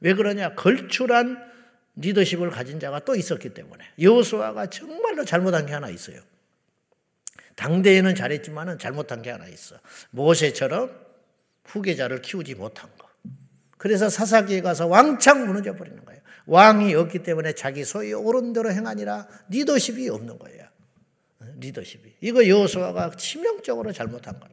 왜 0.00 0.14
그러냐? 0.14 0.54
걸출한 0.54 1.49
리더십을 1.96 2.50
가진 2.50 2.80
자가 2.80 3.00
또 3.00 3.14
있었기 3.14 3.50
때문에 3.54 3.84
여호수아가 4.00 4.66
정말로 4.70 5.24
잘못한 5.24 5.66
게 5.66 5.72
하나 5.72 5.88
있어요. 5.88 6.20
당대에는 7.56 8.14
잘했지만은 8.14 8.78
잘못한 8.78 9.22
게 9.22 9.30
하나 9.30 9.46
있어. 9.46 9.76
모세처럼 10.10 10.90
후계자를 11.64 12.22
키우지 12.22 12.54
못한 12.54 12.88
거. 12.96 13.08
그래서 13.76 14.08
사사기에 14.08 14.60
가서 14.62 14.86
왕창 14.86 15.46
무너져 15.46 15.74
버리는 15.74 16.04
거예요. 16.04 16.20
왕이 16.46 16.94
없기 16.94 17.22
때문에 17.22 17.52
자기 17.52 17.84
소위 17.84 18.12
옳은 18.12 18.52
대로 18.52 18.72
행하니라 18.72 19.28
리더십이 19.50 20.08
없는 20.08 20.38
거예요. 20.38 20.66
리더십이. 21.58 22.16
이거 22.22 22.46
여호수아가 22.46 23.10
치명적으로 23.16 23.92
잘못한 23.92 24.38
거라. 24.38 24.52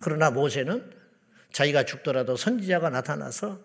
그러나 0.00 0.30
모세는 0.30 0.90
자기가 1.52 1.84
죽더라도 1.84 2.36
선지자가 2.36 2.90
나타나서 2.90 3.60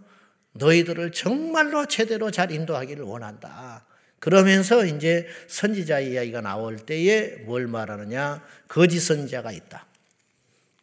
너희들을 0.54 1.12
정말로 1.12 1.86
제대로 1.88 2.32
잘 2.32 2.52
인도하기를 2.52 3.04
원한다. 3.04 3.86
그러면서 4.20 4.86
이제 4.86 5.28
선지자 5.48 6.00
이야기가 6.00 6.42
나올 6.42 6.78
때에 6.78 7.38
뭘 7.46 7.68
말하느냐? 7.68 8.42
거짓 8.68 9.00
선지자가 9.02 9.52
있다. 9.52 9.86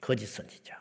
거짓 0.01 0.27
선지자. 0.27 0.79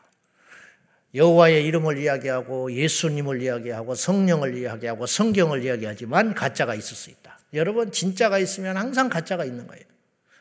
여호와의 1.14 1.64
이름을 1.66 1.98
이야기하고 1.98 2.72
예수님을 2.72 3.42
이야기하고 3.42 3.94
성령을 3.94 4.56
이야기하고 4.56 5.06
성경을 5.06 5.64
이야기하지만 5.64 6.34
가짜가 6.34 6.74
있을 6.74 6.96
수 6.96 7.10
있다. 7.10 7.38
여러분 7.54 7.90
진짜가 7.90 8.38
있으면 8.38 8.76
항상 8.76 9.08
가짜가 9.08 9.44
있는 9.44 9.66
거예요. 9.66 9.82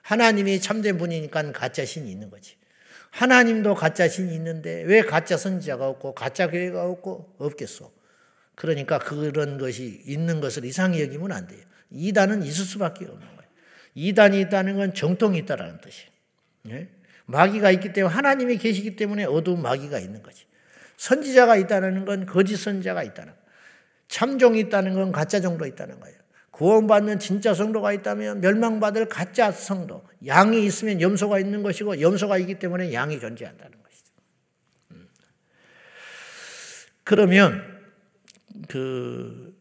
하나님이 0.01 0.59
참된 0.59 0.97
분이니까 0.97 1.51
가짜 1.53 1.85
신이 1.85 2.11
있는 2.11 2.29
거지. 2.29 2.55
하나님도 3.11 3.73
가짜 3.75 4.07
신이 4.07 4.33
있는데 4.35 4.83
왜 4.83 5.01
가짜 5.01 5.37
선지자가 5.37 5.87
없고 5.87 6.13
가짜 6.13 6.47
교회가 6.47 6.83
없고 6.85 7.35
없겠어? 7.39 7.98
그러니까 8.59 8.99
그런 8.99 9.57
것이 9.57 10.03
있는 10.05 10.41
것을 10.41 10.65
이상히 10.65 11.01
여기면 11.01 11.31
안 11.31 11.47
돼요. 11.47 11.61
이단은 11.91 12.43
있을 12.43 12.65
수밖에 12.65 13.05
없는 13.05 13.25
거예요. 13.25 13.49
이단이 13.95 14.41
있다는 14.41 14.75
건 14.75 14.93
정통이 14.93 15.37
있다라는 15.39 15.79
뜻이에요. 15.79 16.09
네? 16.63 16.89
마귀가 17.25 17.71
있기 17.71 17.93
때문에 17.93 18.13
하나님이 18.13 18.57
계시기 18.57 18.97
때문에 18.97 19.23
어두운 19.23 19.61
마귀가 19.61 19.99
있는 19.99 20.21
거지. 20.21 20.43
선지자가 20.97 21.55
있다는 21.55 22.03
건 22.03 22.25
거짓 22.25 22.57
선지자가 22.57 23.03
있다는 23.03 23.31
거예요. 23.31 23.45
참종이 24.09 24.59
있다는 24.59 24.93
건 24.93 25.13
가짜 25.13 25.39
종도 25.39 25.65
있다는 25.65 25.97
거예요. 26.01 26.17
구원받는 26.51 27.19
진짜 27.19 27.53
성도가 27.53 27.93
있다면 27.93 28.41
멸망받을 28.41 29.07
가짜 29.07 29.53
성도. 29.53 30.03
양이 30.25 30.65
있으면 30.65 30.99
염소가 30.99 31.39
있는 31.39 31.63
것이고 31.63 32.01
염소가 32.01 32.37
있기 32.39 32.59
때문에 32.59 32.91
양이 32.91 33.21
존재한다는 33.21 33.71
것이죠. 33.81 34.11
음. 34.91 35.07
그러면 37.05 37.78
그, 38.69 39.53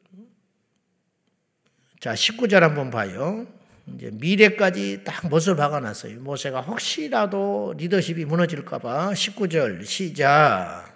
자, 1.99 2.13
19절 2.13 2.61
한번 2.61 2.91
봐요. 2.91 3.47
이제 3.95 4.11
미래까지 4.13 5.01
딱 5.03 5.29
못을 5.29 5.57
박아놨어요. 5.57 6.21
모세가 6.21 6.61
혹시라도 6.61 7.75
리더십이 7.79 8.27
무너질까봐 8.27 9.13
19절 9.13 9.85
시작. 9.87 10.95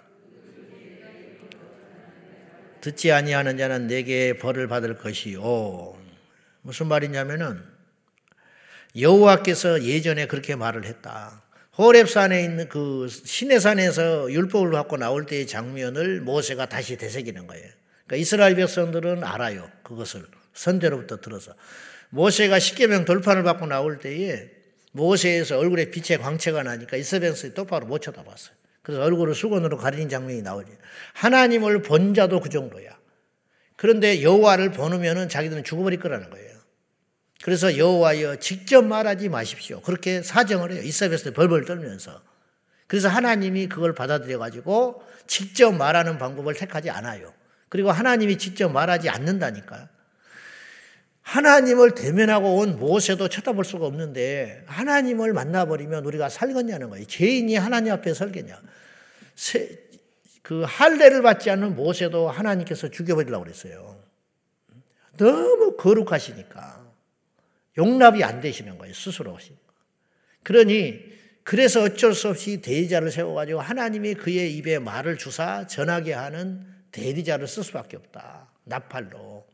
듣지 2.81 3.11
아니하는 3.11 3.57
자는 3.57 3.87
내게 3.87 4.37
벌을 4.37 4.67
받을 4.67 4.95
것이요. 4.97 5.97
무슨 6.61 6.87
말이냐면은 6.87 7.63
여호와께서 8.95 9.83
예전에 9.83 10.27
그렇게 10.27 10.55
말을 10.55 10.85
했다. 10.85 11.41
호렙산에 11.79 12.43
있는 12.43 12.69
그 12.69 13.07
시내산에서 13.09 14.31
율법을 14.31 14.69
받고 14.69 14.97
나올 14.97 15.25
때의 15.25 15.47
장면을 15.47 16.21
모세가 16.21 16.67
다시 16.67 16.95
되새기는 16.97 17.47
거예요. 17.47 17.82
그러니까 18.05 18.21
이스라엘 18.21 18.55
백성들은 18.55 19.23
알아요. 19.23 19.69
그것을 19.83 20.25
선대로부터 20.53 21.19
들어서 21.19 21.53
모세가 22.09 22.59
십계명 22.59 23.05
돌판을 23.05 23.43
받고 23.43 23.65
나올 23.65 23.99
때에 23.99 24.49
모세에서 24.91 25.57
얼굴에 25.57 25.89
빛의 25.89 26.19
광채가 26.19 26.63
나니까 26.63 26.97
이스라엘 26.97 27.31
백성이 27.31 27.53
똑바로 27.53 27.87
못 27.87 27.99
쳐다봤어요. 27.99 28.55
그래서 28.83 29.01
얼굴을 29.01 29.33
수건으로 29.33 29.77
가리는 29.77 30.09
장면이 30.09 30.41
나오지. 30.41 30.71
하나님을 31.13 31.81
본 31.81 32.13
자도 32.13 32.39
그 32.41 32.49
정도야. 32.49 32.97
그런데 33.75 34.21
여호와를 34.21 34.71
보으면은 34.71 35.29
자기들은 35.29 35.63
죽어버릴 35.63 35.99
거라는 35.99 36.29
거예요. 36.29 36.53
그래서 37.43 37.77
여호와여 37.77 38.37
직접 38.37 38.83
말하지 38.83 39.29
마십시오. 39.29 39.81
그렇게 39.81 40.21
사정을 40.21 40.71
해요. 40.71 40.81
이스라엘에서 40.83 41.31
벌벌 41.31 41.65
떨면서. 41.65 42.21
그래서 42.87 43.09
하나님이 43.09 43.67
그걸 43.67 43.95
받아들여 43.95 44.37
가지고 44.37 45.01
직접 45.25 45.71
말하는 45.71 46.17
방법을 46.17 46.53
택하지 46.53 46.89
않아요. 46.91 47.33
그리고 47.73 47.89
하나님이 47.89 48.37
직접 48.37 48.71
말하지 48.71 49.09
않는다니까요. 49.09 49.87
하나님을 51.23 51.95
대면하고 51.95 52.57
온 52.57 52.77
모세도 52.77 53.29
쳐다볼 53.29 53.65
수가 53.65 53.87
없는데 53.87 54.61
하나님을 54.67 55.33
만나버리면 55.33 56.05
우리가 56.05 56.29
살겠냐는 56.29 56.91
거예요. 56.91 57.07
죄인이 57.07 57.55
하나님 57.55 57.91
앞에 57.93 58.13
설겠냐. 58.13 58.61
그 60.43 60.63
할례를 60.67 61.23
받지 61.23 61.49
않는 61.49 61.75
모세도 61.75 62.29
하나님께서 62.29 62.89
죽여버리려고 62.89 63.43
그랬어요. 63.43 63.99
너무 65.17 65.75
거룩하시니까 65.75 66.93
용납이 67.79 68.23
안 68.23 68.39
되시는 68.39 68.77
거예요. 68.77 68.93
스스로. 68.93 69.35
그러니 70.43 70.99
그래서 71.43 71.81
어쩔 71.81 72.13
수 72.13 72.29
없이 72.29 72.61
대리자를 72.61 73.09
세워가지고 73.09 73.61
하나님이 73.61 74.13
그의 74.13 74.55
입에 74.57 74.77
말을 74.77 75.17
주사 75.17 75.65
전하게 75.65 76.13
하는 76.13 76.71
대리자를 76.93 77.47
쓸 77.47 77.63
수밖에 77.63 77.97
없다. 77.97 78.47
나팔로. 78.63 79.45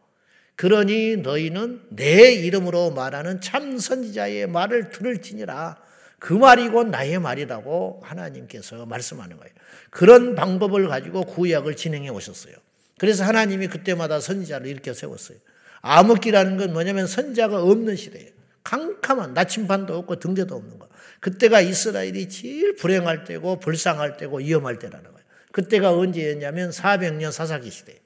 그러니 0.55 1.17
너희는 1.17 1.81
내 1.89 2.33
이름으로 2.33 2.91
말하는 2.91 3.41
참 3.41 3.79
선지자의 3.79 4.47
말을 4.47 4.91
들을지니라. 4.91 5.77
그 6.19 6.33
말이 6.33 6.67
곧 6.67 6.87
나의 6.89 7.17
말이라고 7.17 8.01
하나님께서 8.03 8.85
말씀하는 8.85 9.37
거예요. 9.37 9.53
그런 9.89 10.35
방법을 10.35 10.89
가지고 10.89 11.23
구약을 11.23 11.77
진행해 11.77 12.09
오셨어요. 12.09 12.53
그래서 12.97 13.23
하나님이 13.23 13.67
그때마다 13.67 14.19
선지자를 14.19 14.67
일으켜 14.67 14.93
세웠어요. 14.93 15.37
암흑기라는 15.81 16.57
건 16.57 16.73
뭐냐면 16.73 17.07
선자가 17.07 17.63
없는 17.63 17.95
시대예요. 17.95 18.31
캄캄한 18.65 19.33
나침반도 19.33 19.97
없고 19.97 20.19
등대도 20.19 20.53
없는 20.53 20.77
거. 20.77 20.89
그때가 21.21 21.61
이스라엘이 21.61 22.27
제일 22.27 22.75
불행할 22.75 23.23
때고 23.23 23.59
불쌍할 23.59 24.17
때고 24.17 24.39
위험할 24.39 24.77
때라는 24.77 25.05
거예요. 25.05 25.18
그때가 25.59 25.91
언제였냐면 25.91 26.69
400년 26.69 27.33
사사기 27.33 27.69
시대. 27.69 27.99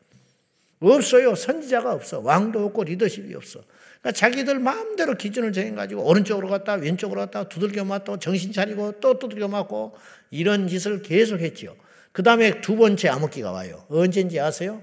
없어요. 0.80 1.36
선지자가 1.36 1.94
없어. 1.94 2.20
왕도 2.20 2.66
없고 2.66 2.84
리더십이 2.86 3.34
없어. 3.36 3.62
그러니까 4.02 4.12
자기들 4.12 4.60
마음대로 4.60 5.16
기준을 5.16 5.54
정해가지고 5.54 6.04
오른쪽으로 6.04 6.50
갔다 6.50 6.74
왼쪽으로 6.74 7.22
갔다 7.22 7.48
두들겨 7.48 7.86
맞고 7.86 8.18
정신 8.18 8.52
차리고 8.52 9.00
또 9.00 9.20
두들겨 9.20 9.48
맞고 9.48 9.96
이런 10.32 10.68
짓을 10.68 11.04
계속 11.04 11.42
했지요. 11.42 11.76
그 12.12 12.24
다음에 12.24 12.60
두 12.60 12.76
번째 12.76 13.10
암흑기가 13.10 13.52
와요. 13.52 13.86
언제인지 13.90 14.40
아세요? 14.40 14.82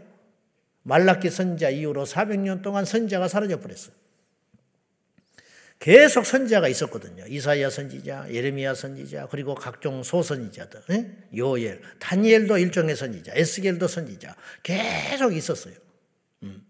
말라키 0.85 1.29
선자 1.29 1.71
이후로 1.71 2.05
400년 2.05 2.63
동안 2.63 2.85
선자가 2.85 3.27
사라져 3.27 3.59
버렸어요. 3.59 3.93
계속 5.81 6.27
선지자가 6.27 6.69
있었거든요. 6.69 7.25
이사야 7.27 7.71
선지자, 7.71 8.27
예레미야 8.31 8.75
선지자, 8.75 9.29
그리고 9.31 9.55
각종 9.55 10.03
소선지자들, 10.03 10.83
예? 10.91 11.11
요엘, 11.35 11.81
다니엘도 11.99 12.59
일종의 12.59 12.95
선지자, 12.97 13.33
에스겔도 13.35 13.89
선지자, 13.89 14.37
계속 14.63 15.35
있었어요. 15.35 15.75
음. 16.43 16.63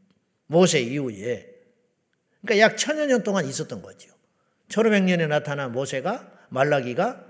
모세 0.47 0.81
이후에. 0.81 1.49
그러니까 2.41 2.65
약 2.65 2.77
천여 2.77 3.07
년 3.07 3.25
동안 3.25 3.47
있었던 3.47 3.83
거죠. 3.83 4.11
1500년에 4.69 5.27
나타난 5.27 5.73
모세가, 5.73 6.47
말라기가 6.49 7.27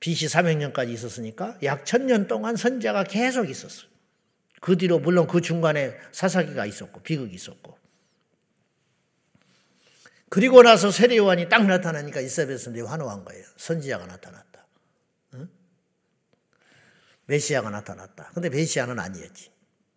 BC 0.00 0.26
300년까지 0.26 0.90
있었으니까 0.90 1.58
약 1.62 1.86
천년 1.86 2.26
동안 2.26 2.56
선자가 2.56 3.04
계속 3.04 3.48
있었어요. 3.48 3.88
그 4.60 4.76
뒤로 4.76 4.98
물론 4.98 5.26
그 5.26 5.40
중간에 5.40 5.94
사사기가 6.12 6.66
있었고 6.66 7.00
비극이 7.02 7.34
있었고 7.34 7.78
그리고 10.36 10.62
나서 10.62 10.90
세례 10.90 11.16
요한이 11.16 11.48
딱 11.48 11.64
나타나니까 11.66 12.20
이스라엘 12.20 12.48
백성들이 12.48 12.84
환호한 12.84 13.24
거예요. 13.24 13.42
선지자가 13.56 14.04
나타났다. 14.04 14.66
응? 15.32 15.48
메시아가 17.24 17.70
나타났다. 17.70 18.32
근데 18.34 18.50
메시아는 18.50 18.98
아니었지. 18.98 19.50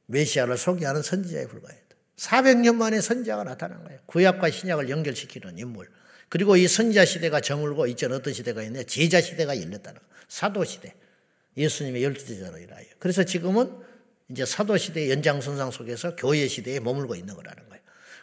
메시아를 0.05 0.57
소개하는 0.57 1.01
선지자에 1.01 1.45
불과했다. 1.47 1.93
400년 2.15 2.75
만에 2.75 3.01
선지자가 3.01 3.43
나타난 3.43 3.83
거예요. 3.83 3.99
구약과 4.05 4.49
신약을 4.49 4.89
연결시키는 4.89 5.57
인물. 5.57 5.89
그리고 6.29 6.55
이 6.55 6.69
선지자 6.69 7.03
시대가 7.03 7.41
저물고 7.41 7.87
이전 7.87 8.13
어떤 8.13 8.31
시대가 8.33 8.63
있냐 8.63 8.83
제자 8.83 9.19
시대가 9.19 9.57
열렸다는 9.57 9.99
거예요. 9.99 10.23
사도 10.29 10.63
시대. 10.63 10.95
예수님의 11.57 12.01
열두 12.01 12.25
제자로 12.25 12.57
일하여. 12.59 12.85
그래서 12.99 13.25
지금은 13.25 13.77
이제 14.29 14.45
사도 14.45 14.77
시대의 14.77 15.11
연장선상 15.11 15.71
속에서 15.71 16.15
교회 16.15 16.47
시대에 16.47 16.79
머물고 16.79 17.15
있는 17.15 17.35
거라는 17.35 17.67
거예요. 17.67 17.78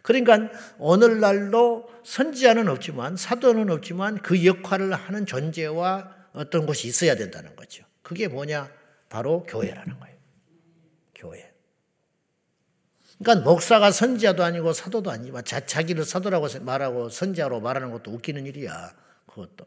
그러니까 0.06 0.38
오늘날도 0.78 1.90
선지자는 2.04 2.68
없지만 2.68 3.16
사도는 3.16 3.70
없지만 3.70 4.22
그 4.22 4.46
역할을 4.46 4.94
하는 4.94 5.26
존재와 5.26 6.14
어떤 6.32 6.64
곳이 6.64 6.86
있어야 6.86 7.16
된다는 7.16 7.56
거죠. 7.56 7.84
그게 8.02 8.28
뭐냐? 8.28 8.70
바로 9.08 9.42
교회라는 9.42 9.98
거예요. 9.98 10.16
교회. 11.12 11.52
그러니까 13.18 13.50
목사가 13.50 13.90
선지자도 13.90 14.44
아니고 14.44 14.72
사도도 14.72 15.10
아니지만 15.10 15.44
자, 15.44 15.66
자기를 15.66 16.04
사도라고 16.04 16.46
말하고 16.60 17.08
선지자로 17.08 17.58
말하는 17.58 17.90
것도 17.90 18.12
웃기는 18.12 18.46
일이야. 18.46 18.94
그것도. 19.26 19.66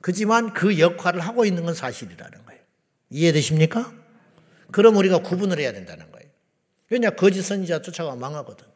그지만 0.00 0.52
그 0.52 0.80
역할을 0.80 1.20
하고 1.20 1.44
있는 1.44 1.64
건 1.64 1.74
사실이라는 1.74 2.46
거예요. 2.46 2.60
이해되십니까? 3.10 3.92
그럼 4.72 4.96
우리가 4.96 5.18
구분을 5.18 5.60
해야 5.60 5.72
된다는 5.72 6.10
거예요. 6.10 6.28
왜냐 6.90 7.10
거짓 7.10 7.42
선지자 7.42 7.80
쫓아가 7.80 8.16
망하거든. 8.16 8.73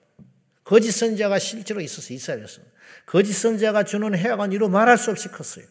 거짓 0.69 0.93
선자가 0.93 1.39
실제로 1.39 1.81
있어서 1.81 2.13
이스라엘에서 2.13 2.61
거짓 3.07 3.33
선자가 3.33 3.85
주는 3.85 4.15
해악은 4.15 4.53
이루 4.53 4.69
말할 4.69 4.99
수 4.99 5.11
없이 5.11 5.29
컸어요. 5.29 5.65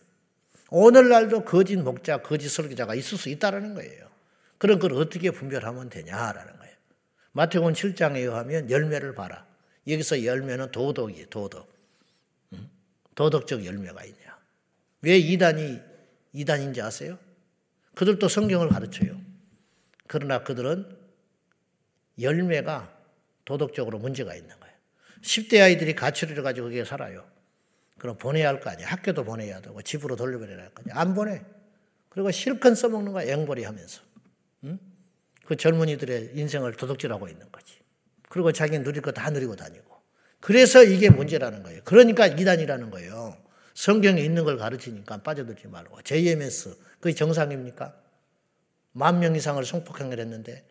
오늘날도 0.72 1.46
거짓 1.46 1.76
목자, 1.76 2.24
거짓 2.24 2.50
설교자가 2.50 2.96
있을 2.96 3.16
수 3.16 3.30
있다는 3.30 3.76
거예요. 3.76 4.10
그런 4.58 4.80
걸 4.80 4.94
어떻게 4.94 5.30
분별하면 5.30 5.92
되냐라는 5.92 6.58
거예요. 6.58 6.76
마태복음 7.34 7.74
7장에 7.74 8.16
의하면 8.16 8.72
열매를 8.72 9.14
봐라. 9.14 9.46
여기서 9.88 10.26
열매는 10.26 10.72
도덕이에요, 10.72 11.28
도덕. 11.28 11.72
도덕적 13.14 13.68
열매가 13.68 14.04
있냐. 14.04 14.40
왜 15.04 15.20
이단이 15.20 15.80
이단인지 16.34 16.82
아세요? 16.82 17.20
그들도 17.94 18.28
성경을 18.28 18.70
가르쳐요. 18.70 19.22
그러나 20.08 20.44
그들은 20.44 20.98
열매가 22.20 22.98
도덕적으로 23.46 24.00
문제가 24.00 24.34
있는. 24.34 24.57
10대 25.21 25.62
아이들이 25.62 25.95
가출을 25.95 26.41
가지고 26.43 26.67
거기에 26.67 26.86
살아요. 26.86 27.25
그럼 27.97 28.17
보내야 28.17 28.47
할 28.49 28.60
거 28.60 28.69
아니야. 28.69 28.88
학교도 28.88 29.23
보내야 29.23 29.62
되고 29.62 29.82
집으로 29.82 30.15
돌려보내야 30.15 30.58
할 30.58 30.69
거 30.73 30.84
아니야. 30.86 30.99
안 31.01 31.13
보내. 31.13 31.41
그리고 32.10 32.32
실컷 32.32 32.75
써먹는 32.75 33.13
거야. 33.13 33.32
앵벌이 33.32 33.63
하면서. 33.63 34.01
응? 34.63 34.80
그 35.45 35.56
젊은이들의 35.56 36.32
인생을 36.36 36.73
도둑질하고 36.73 37.27
있는 37.27 37.51
거지. 37.51 37.75
그리고 38.30 38.51
자기는 38.51 38.84
누릴 38.84 39.01
거 39.01 39.12
다 39.12 39.30
누리고 39.30 39.56
다니고. 39.56 39.95
그래서 40.39 40.84
이게 40.84 41.10
문제라는 41.10 41.63
거예요. 41.63 41.82
그러니까 41.84 42.27
이단이라는 42.27 42.91
거예요. 42.91 43.38
성경에 43.73 44.21
있는 44.21 44.43
걸 44.43 44.58
가르치니까 44.58 45.23
빠져들지 45.23 45.67
말고. 45.67 46.01
JMS, 46.03 46.75
그게 46.99 47.13
정상입니까? 47.13 47.95
만 48.91 49.19
명 49.19 49.36
이상을 49.36 49.63
성폭행을 49.63 50.19
했는데, 50.19 50.65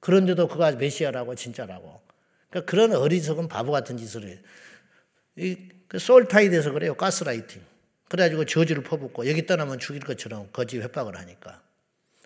그런데도 0.00 0.48
그가 0.48 0.72
메시아라고 0.72 1.34
진짜라고. 1.34 2.00
그러니까 2.50 2.70
그런 2.70 2.92
어리석은 2.92 3.48
바보 3.48 3.72
같은 3.72 3.96
짓을 3.96 4.28
해요. 4.28 5.56
그 5.88 5.98
솔타이드에서 5.98 6.72
그래요. 6.72 6.94
가스라이팅. 6.94 7.62
그래가지고 8.08 8.44
저주를 8.44 8.82
퍼붓고 8.82 9.28
여기 9.28 9.46
떠나면 9.46 9.78
죽일 9.78 10.00
것처럼 10.02 10.48
거짓 10.52 10.80
협박을 10.80 11.16
하니까. 11.16 11.62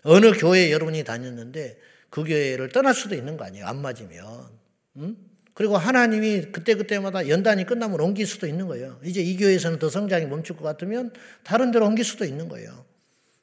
어느 0.03 0.31
교회 0.33 0.71
여러분이 0.71 1.03
다녔는데 1.03 1.79
그 2.09 2.23
교회를 2.23 2.69
떠날 2.69 2.93
수도 2.93 3.15
있는 3.15 3.37
거 3.37 3.45
아니에요. 3.45 3.65
안 3.65 3.81
맞으면. 3.81 4.49
응? 4.97 5.17
그리고 5.53 5.77
하나님이 5.77 6.51
그때그때마다 6.51 7.27
연단이 7.27 7.65
끝나면 7.65 7.99
옮길 7.99 8.25
수도 8.25 8.47
있는 8.47 8.67
거예요. 8.67 8.99
이제 9.03 9.21
이 9.21 9.37
교회에서는 9.37 9.79
더 9.79 9.89
성장이 9.89 10.25
멈출 10.25 10.55
것 10.55 10.63
같으면 10.63 11.11
다른 11.43 11.71
데로 11.71 11.85
옮길 11.85 12.05
수도 12.05 12.25
있는 12.25 12.47
거예요. 12.47 12.85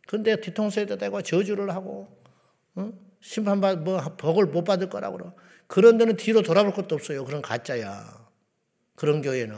그런데 0.06 0.40
뒤통수에다 0.40 0.96
대고 0.96 1.22
저주를 1.22 1.70
하고 1.70 2.08
어? 2.74 2.92
심판받 3.20 3.80
뭐 3.80 4.00
복을 4.16 4.46
못 4.46 4.64
받을 4.64 4.88
거라고 4.88 5.18
그러. 5.18 5.34
그런 5.68 5.98
데는 5.98 6.16
뒤로 6.16 6.42
돌아볼 6.42 6.72
것도 6.72 6.96
없어요. 6.96 7.24
그런 7.24 7.40
가짜야. 7.40 8.26
그런 8.96 9.22
교회는 9.22 9.54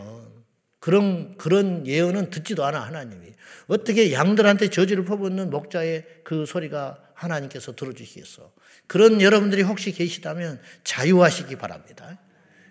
그런 0.80 1.36
그런 1.38 1.86
예언은 1.86 2.30
듣지도 2.30 2.64
않아 2.64 2.80
하나님이. 2.80 3.32
어떻게 3.68 4.12
양들한테 4.12 4.68
저주를 4.68 5.04
퍼붓는 5.04 5.48
목자의 5.50 6.04
그 6.24 6.44
소리가 6.46 6.98
하나님께서 7.14 7.74
들어주시겠어. 7.74 8.52
그런 8.86 9.20
여러분들이 9.22 9.62
혹시 9.62 9.92
계시다면 9.92 10.60
자유하시기 10.84 11.56
바랍니다. 11.56 12.18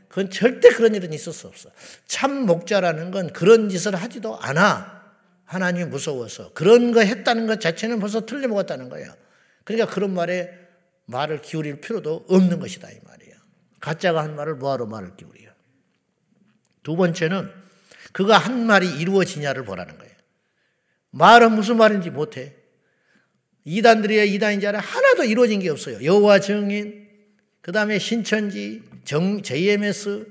그건 0.09 0.31
절대 0.31 0.69
그런 0.69 0.95
일은 0.95 1.13
있을 1.13 1.31
수 1.31 1.47
없어. 1.47 1.69
참 2.07 2.45
목자라는 2.45 3.11
건 3.11 3.31
그런 3.31 3.69
짓을 3.69 3.95
하지도 3.95 4.37
않아. 4.39 4.99
하나님이 5.45 5.85
무서워서. 5.85 6.51
그런 6.53 6.91
거 6.91 7.01
했다는 7.01 7.47
것 7.47 7.61
자체는 7.61 7.99
벌써 7.99 8.25
틀려먹었다는 8.25 8.89
거예요. 8.89 9.13
그러니까 9.63 9.91
그런 9.93 10.13
말에 10.13 10.51
말을 11.05 11.41
기울일 11.41 11.81
필요도 11.81 12.25
없는 12.27 12.59
것이다. 12.59 12.89
이 12.89 12.99
말이에요. 13.03 13.18
가짜가 13.79 14.23
한 14.23 14.35
말을 14.35 14.55
뭐하러 14.55 14.85
말을 14.85 15.15
기울여. 15.15 15.49
두 16.83 16.95
번째는 16.95 17.49
그가 18.13 18.37
한 18.37 18.65
말이 18.65 18.89
이루어지냐를 18.99 19.63
보라는 19.65 19.97
거예요. 19.97 20.13
말은 21.11 21.53
무슨 21.53 21.77
말인지 21.77 22.09
못해. 22.09 22.55
이단들이야 23.65 24.23
이단인 24.23 24.59
줄 24.59 24.69
알아. 24.69 24.79
하나도 24.79 25.25
이루어진 25.25 25.59
게 25.59 25.69
없어요. 25.69 26.03
여호와 26.03 26.39
증인, 26.39 27.07
그 27.61 27.71
다음에 27.71 27.99
신천지, 27.99 28.83
정, 29.05 29.41
JMS 29.41 30.27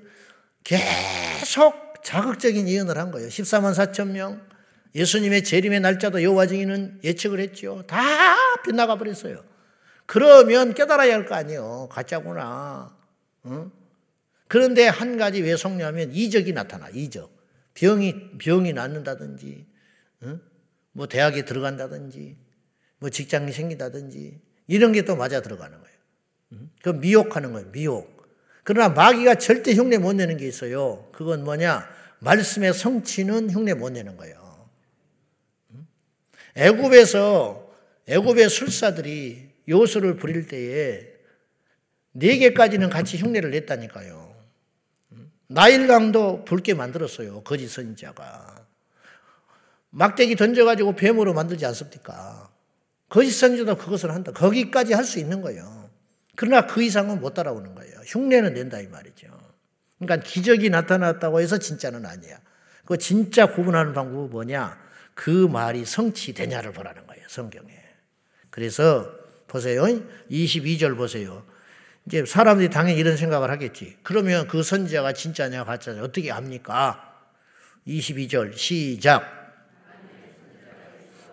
계속 0.65 2.03
자극적인 2.03 2.69
예언을 2.69 2.97
한 2.99 3.11
거예요. 3.11 3.29
14만 3.29 3.75
4천 3.75 4.09
명. 4.09 4.47
예수님의 4.95 5.45
재림의 5.45 5.81
날짜도 5.81 6.23
여호와 6.23 6.47
증인은 6.47 7.01
예측을 7.05 7.41
했죠. 7.41 7.85
다 7.87 8.35
빗나가 8.65 8.97
버렸어요. 8.97 9.45
그러면 10.07 10.75
깨달아야 10.75 11.15
할 11.15 11.27
거 11.27 11.35
아니에요. 11.35 11.89
가짜구나. 11.93 12.97
응? 13.51 13.71
그런데 14.47 14.87
한 14.89 15.17
가지 15.17 15.43
왜 15.43 15.57
속냐면 15.57 16.13
이적이 16.13 16.53
나타나. 16.53 16.89
이적. 16.89 17.37
병이 17.75 18.39
병이 18.39 18.73
낫는다든지, 18.73 19.67
응? 20.25 20.41
뭐 20.93 21.07
대학에 21.07 21.45
들어간다든지, 21.45 22.37
뭐 22.99 23.11
직장이 23.11 23.53
생긴다든지 23.53 24.41
이런 24.67 24.93
게 24.93 25.03
또 25.03 25.17
맞아 25.17 25.41
들어가는 25.41 25.79
거예요. 25.79 26.69
그 26.83 26.89
미혹하는 26.91 27.53
거예요. 27.53 27.71
미혹. 27.71 28.19
그러나 28.65 28.89
마귀가 28.89 29.37
절대 29.37 29.73
흉내 29.75 29.99
못 29.99 30.15
내는 30.15 30.37
게 30.37 30.47
있어요. 30.47 31.09
그건 31.13 31.45
뭐냐? 31.45 31.89
말씀의 32.21 32.75
성취는 32.75 33.51
흉내 33.51 33.75
못 33.75 33.91
내는 33.91 34.17
거예요. 34.17 34.69
애굽에서 36.57 37.73
애굽의 38.09 38.49
술사들이 38.51 39.51
요술을 39.69 40.17
부릴 40.17 40.49
때에 40.49 41.18
네 42.19 42.37
개까지는 42.39 42.91
같이 42.91 43.17
흉내를 43.17 43.51
냈다니까요. 43.51 44.35
나일강도 45.47 46.45
붉게 46.45 46.75
만들었어요. 46.75 47.43
거짓 47.43 47.69
선지자가. 47.69 48.67
막대기 49.91 50.37
던져가지고 50.37 50.97
뱀으로 50.97 51.33
만들지 51.33 51.65
않습니까? 51.67 52.51
거짓 53.09 53.31
선지자도 53.33 53.77
그것을 53.77 54.13
한다. 54.13 54.33
거기까지 54.33 54.93
할 54.93 55.05
수 55.05 55.19
있는 55.19 55.41
거예요. 55.41 55.89
그러나 56.37 56.67
그 56.67 56.83
이상은 56.83 57.21
못 57.21 57.35
따라오는 57.35 57.75
거예요. 57.75 58.01
흉내는 58.05 58.53
낸다 58.55 58.81
이 58.81 58.89
말이죠. 58.89 59.29
그러니까 59.99 60.27
기적이 60.29 60.71
나타났다고 60.71 61.41
해서 61.41 61.59
진짜는 61.59 62.05
아니야. 62.05 62.39
그 62.85 62.99
진짜 62.99 63.47
구분하는 63.53 63.93
방법은 63.93 64.31
뭐냐? 64.31 64.79
그 65.15 65.31
말이 65.31 65.85
성취되냐를 65.85 66.73
보라는 66.73 67.07
거예요. 67.07 67.25
성경에. 67.29 67.73
그래서 68.51 69.11
보세요. 69.47 69.85
22절 70.31 70.97
보세요. 70.97 71.45
이제 72.09 72.25
사람들이 72.25 72.71
당연히 72.71 72.99
이런 72.99 73.19
생각을 73.19 73.51
하겠지. 73.51 73.99
그러면 74.03 74.49
그 74.49 74.63
선지자가 74.63 75.13
진짜냐 75.13 75.65
가짜냐 75.65 76.03
어떻게 76.03 76.33
압니까? 76.33 77.05
22절 77.87 78.57
시작. 78.57 79.37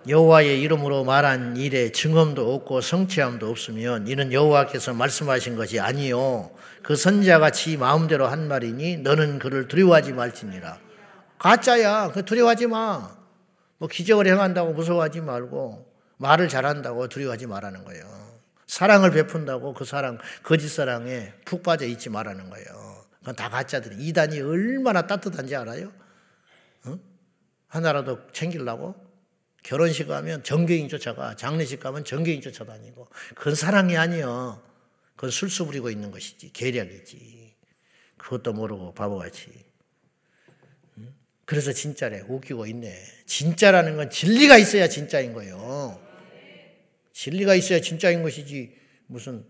여호와의 0.06 0.62
이름으로 0.62 1.06
말한 1.06 1.56
일에 1.56 1.94
증언도 1.94 2.54
없고 2.54 2.82
성취함도 2.82 3.50
없으면 3.50 4.08
이는 4.08 4.34
여호와께서 4.34 4.94
말씀하신 4.94 5.56
것이 5.56 5.80
아니요 5.80 6.52
그 6.84 6.96
선지자가 6.96 7.52
지 7.52 7.78
마음대로 7.78 8.28
한 8.28 8.50
말이니 8.50 8.98
너는 8.98 9.40
그를 9.40 9.70
두려워하지 9.70 10.12
말지니라. 10.12 10.78
가짜야. 11.40 12.12
그 12.12 12.26
두려워하지 12.26 12.68
마. 12.68 13.16
뭐 13.78 13.88
기적을 13.88 14.28
행한다고 14.28 14.74
무서워하지 14.74 15.22
말고 15.22 15.90
말을 16.18 16.50
잘한다고 16.50 17.08
두려워하지 17.08 17.48
말라는 17.48 17.86
거예요. 17.86 18.25
사랑을 18.68 19.12
베푼다고 19.12 19.74
그 19.74 19.86
사랑 19.86 20.18
거짓 20.44 20.70
사랑에 20.70 21.34
푹 21.46 21.64
빠져 21.64 21.86
있지 21.86 22.10
말라는 22.10 22.50
거예요. 22.50 23.06
그건 23.20 23.36
다 23.36 23.50
가짜들이 23.50 23.98
이단이 24.08 24.42
얼마나 24.42 25.08
따뜻한지 25.08 25.56
알아요? 25.56 25.92
어? 26.86 27.00
하나라도 27.68 28.28
챙기려고 28.32 28.96
결혼식 29.64 30.08
가면 30.08 30.44
정교인 30.44 30.90
쫓아가 30.90 31.36
장례식 31.36 31.80
가면 31.80 32.06
정교인 32.06 32.42
쫓아다니고 32.42 33.08
그건 33.36 33.56
사랑이 33.56 33.98
아니요. 33.98 34.62
그건 35.16 35.32
술수 35.32 35.66
부리고 35.66 35.90
있는 35.90 36.12
것이지 36.12 36.54
계략이지. 36.54 37.56
그것도 38.18 38.54
모르고 38.54 38.94
바보같이. 38.94 39.66
그래서 41.46 41.72
진짜래 41.72 42.22
웃기고 42.28 42.66
있네. 42.66 43.04
진짜라는 43.26 43.98
건 43.98 44.10
진리가 44.10 44.58
있어야 44.58 44.88
진짜인 44.88 45.34
거예요. 45.34 46.00
진리가 47.16 47.56
있어야 47.56 47.80
진짜인 47.80 48.22
것이지 48.24 48.76
무슨 49.08 49.46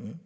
음? 0.00 0.20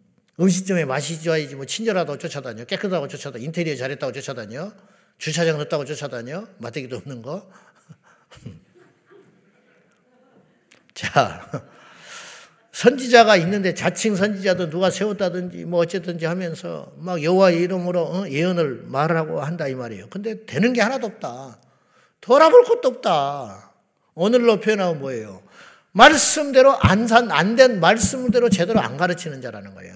식점에 0.49 0.83
맛이 0.83 1.21
좋아야지 1.21 1.55
뭐 1.55 1.65
친절하다고 1.65 2.17
쫓아다녀 2.17 2.65
깨끗하고 2.65 3.07
쫓아다녀 3.07 3.45
인테리어 3.45 3.75
잘했다고 3.77 4.11
쫓아다녀 4.11 4.73
주차장 5.17 5.55
넣었다고 5.57 5.85
쫓아다녀 5.85 6.45
마대기도 6.57 6.97
없는 6.97 7.21
거 7.21 7.49
자, 10.93 11.49
선지자가 12.73 13.37
있는데 13.37 13.73
자칭 13.73 14.17
선지자도 14.17 14.69
누가 14.69 14.89
세웠다든지 14.89 15.63
뭐 15.63 15.79
어쨌든지 15.79 16.25
하면서 16.25 16.91
막 16.97 17.23
여호와의 17.23 17.61
이름으로 17.61 18.01
어? 18.01 18.29
예언을 18.29 18.83
말하고 18.87 19.39
한다 19.41 19.69
이 19.69 19.75
말이에요. 19.75 20.09
근데 20.09 20.45
되는 20.45 20.73
게 20.73 20.81
하나도 20.81 21.07
없다. 21.07 21.59
돌아볼 22.19 22.65
것도 22.65 22.89
없다. 22.89 23.71
오늘로 24.15 24.59
표현하면 24.59 24.99
뭐예요? 24.99 25.41
말씀대로 25.93 26.75
안 26.79 27.07
산, 27.07 27.31
안 27.31 27.55
된 27.55 27.79
말씀대로 27.79 28.49
제대로 28.49 28.79
안 28.81 28.97
가르치는 28.97 29.41
자라는 29.41 29.73
거예요. 29.75 29.95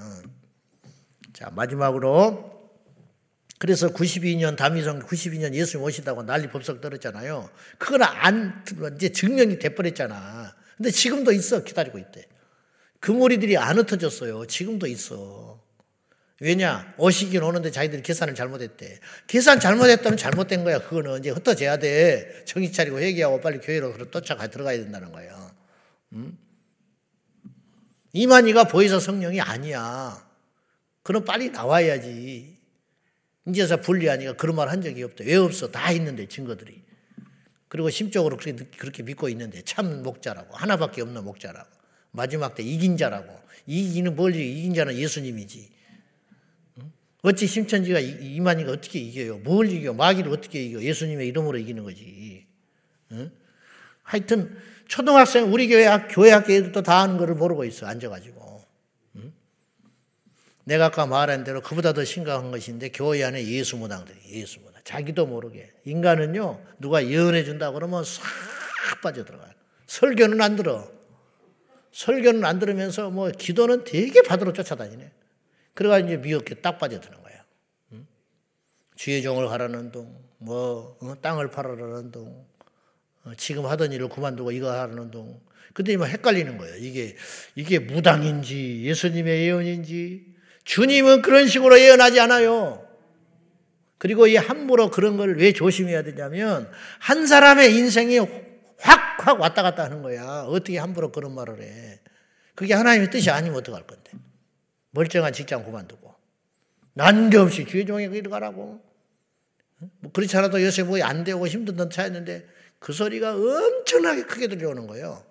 자, 1.34 1.50
마지막으로 1.52 2.56
그래서 3.60 3.90
92년 3.90 4.56
다미성 4.56 5.00
92년 5.00 5.54
예수님 5.54 5.84
오시다고 5.84 6.24
난리 6.24 6.48
법석 6.48 6.80
떨었잖아요. 6.80 7.50
그건 7.80 8.04
안 8.04 8.64
이제 8.96 9.10
증명이 9.10 9.58
돼버렸잖아. 9.58 10.56
근데 10.78 10.92
지금도 10.92 11.32
있어. 11.32 11.64
기다리고 11.64 11.98
있대. 11.98 12.28
그 13.00 13.12
무리들이 13.12 13.58
안 13.58 13.78
흩어졌어요. 13.80 14.46
지금도 14.46 14.86
있어. 14.88 15.60
왜냐? 16.40 16.94
오시긴 17.00 17.42
오는데 17.42 17.72
자기들이 17.72 18.04
계산을 18.04 18.36
잘못했대. 18.36 19.00
계산 19.26 19.60
잘못했다면 19.60 20.18
잘못된 20.18 20.64
거야. 20.64 20.78
그거는 20.80 21.20
이제 21.20 21.32
흩어져야 21.32 21.78
돼. 21.78 22.44
정신 22.46 22.72
차리고 22.72 23.00
회개하고 23.00 23.42
빨리 23.42 23.58
교회로 23.58 24.12
쫓아가 24.12 24.46
들어가야 24.46 24.78
된다는 24.78 25.12
거야. 25.12 25.47
음? 26.14 26.38
이만희가 28.14 28.66
보이사 28.66 29.00
성령이 29.00 29.42
아니야. 29.42 30.26
그럼 31.04 31.24
빨리 31.24 31.50
나와야지. 31.50 32.58
이제서 33.48 33.80
분리하니까 33.80 34.34
그런 34.34 34.56
말 34.56 34.70
한 34.70 34.82
적이 34.82 35.04
없대. 35.04 35.26
왜 35.26 35.36
없어? 35.36 35.72
다 35.72 35.92
있는데 35.92 36.28
증거들이. 36.28 36.84
그리고 37.70 37.90
심적으로 37.90 38.38
그렇게, 38.38 38.66
그렇게 38.78 39.04
믿고 39.04 39.30
있는데 39.30 39.62
참 39.62 40.04
목자라고 40.04 40.56
하나밖에 40.56 41.02
없는 41.02 41.24
목자라고 41.24 41.70
마지막 42.12 42.56
때 42.56 42.64
이긴 42.64 42.96
자라고 42.98 43.38
이기는 43.66 44.16
뭘 44.16 44.34
이긴 44.36 44.74
자는 44.74 44.96
예수님이지 44.96 45.70
어찌 47.24 47.46
심천지가 47.46 48.00
이만희가 48.00 48.72
어떻게 48.72 49.00
이겨요? 49.00 49.40
뭘 49.40 49.70
이겨? 49.70 49.94
마귀를 49.94 50.32
어떻게 50.32 50.64
이겨? 50.64 50.82
예수님의 50.82 51.28
이름으로 51.28 51.58
이기는 51.58 51.84
거지. 51.84 52.48
응? 53.12 53.32
하여튼 54.04 54.58
초등학생 54.88 55.52
우리 55.54 55.68
교회 55.68 55.86
학 55.86 56.08
교회 56.10 56.32
학교 56.32 56.54
애들도 56.54 56.82
다 56.82 57.00
아는 57.00 57.18
거를 57.18 57.36
모르고 57.36 57.66
있어 57.66 57.86
앉아가지고. 57.88 58.64
응? 59.18 59.34
내가 60.64 60.86
아까 60.86 61.06
말한 61.06 61.44
대로 61.44 61.62
그보다 61.62 61.94
더 61.94 62.04
심각한 62.04 62.52
것인데 62.52 62.90
교회 62.90 63.24
안에 63.24 63.46
예수 63.46 63.78
무당들이 63.78 64.18
예수 64.30 64.60
무당. 64.60 64.82
자기도 64.84 65.26
모르게. 65.26 65.72
인간은요, 65.84 66.62
누가 66.80 67.06
예언해 67.06 67.44
준다 67.44 67.72
그러면 67.72 68.04
싹 68.06 69.02
빠져 69.02 69.26
들어가요. 69.26 69.52
설교는 69.88 70.42
안 70.42 70.56
들어. 70.56 70.90
설교는 71.92 72.46
안 72.46 72.60
들으면서 72.60 73.10
뭐 73.10 73.30
기도는 73.30 73.84
되게 73.84 74.22
받으러 74.22 74.54
쫓아다니네. 74.54 75.12
그래가 75.74 76.00
이제 76.00 76.18
미혹에 76.18 76.56
딱 76.56 76.80
빠져드는 76.80 77.22
거예요. 77.22 77.28
주의 78.96 79.22
종을 79.22 79.48
가라는 79.48 79.92
둥, 79.92 80.16
뭐 80.40 80.98
어, 81.02 81.14
땅을 81.22 81.52
팔아라는 81.52 82.12
둥, 82.12 82.28
어, 82.28 82.57
지금 83.36 83.66
하던 83.66 83.92
일을 83.92 84.10
그만두고 84.10 84.52
이거 84.52 84.72
하라는 84.72 85.12
둥. 85.12 85.40
근데 85.74 85.98
막 85.98 86.06
헷갈리는 86.08 86.58
거예요. 86.58 86.76
이게 86.78 87.16
이게 87.56 87.80
무당인지 87.80 88.84
예수님의 88.84 89.42
예언인지 89.46 90.26
주님은 90.64 91.22
그런 91.22 91.48
식으로 91.48 91.80
예언하지 91.80 92.20
않아요. 92.20 92.88
그리고 93.98 94.28
이 94.28 94.36
함부로 94.36 94.90
그런 94.90 95.18
걸 95.18 95.36
왜 95.36 95.52
조심해야 95.52 96.04
되냐면 96.04 96.70
한 97.00 97.28
사람의 97.28 97.76
인생이 97.76 98.20
확 98.20 98.48
확 99.28 99.42
왔다 99.42 99.62
갔다 99.62 99.84
하는 99.84 100.02
거야. 100.02 100.44
어떻게 100.48 100.78
함부로 100.78 101.12
그런 101.12 101.36
말을 101.36 101.62
해. 101.62 102.00
그게 102.56 102.74
하나님의 102.74 103.12
뜻이 103.12 103.30
아니면 103.30 103.58
어떡할 103.58 103.86
건데. 103.86 104.12
멀쩡한 104.92 105.34
직장 105.34 105.66
그만두고. 105.66 106.16
난데없이 106.94 107.66
주의 107.66 107.86
종에 107.86 108.08
길 108.08 108.30
가라고. 108.30 108.82
뭐 110.00 110.12
그렇지 110.12 110.36
않아도 110.38 110.64
요새 110.64 110.84
뭐안 110.84 111.24
되고 111.24 111.46
힘든 111.46 111.76
던 111.76 111.90
차였는데 111.90 112.48
그 112.80 112.94
소리가 112.94 113.36
엄청나게 113.36 114.24
크게 114.24 114.48
들려오는 114.48 114.88
거예요. 114.88 115.24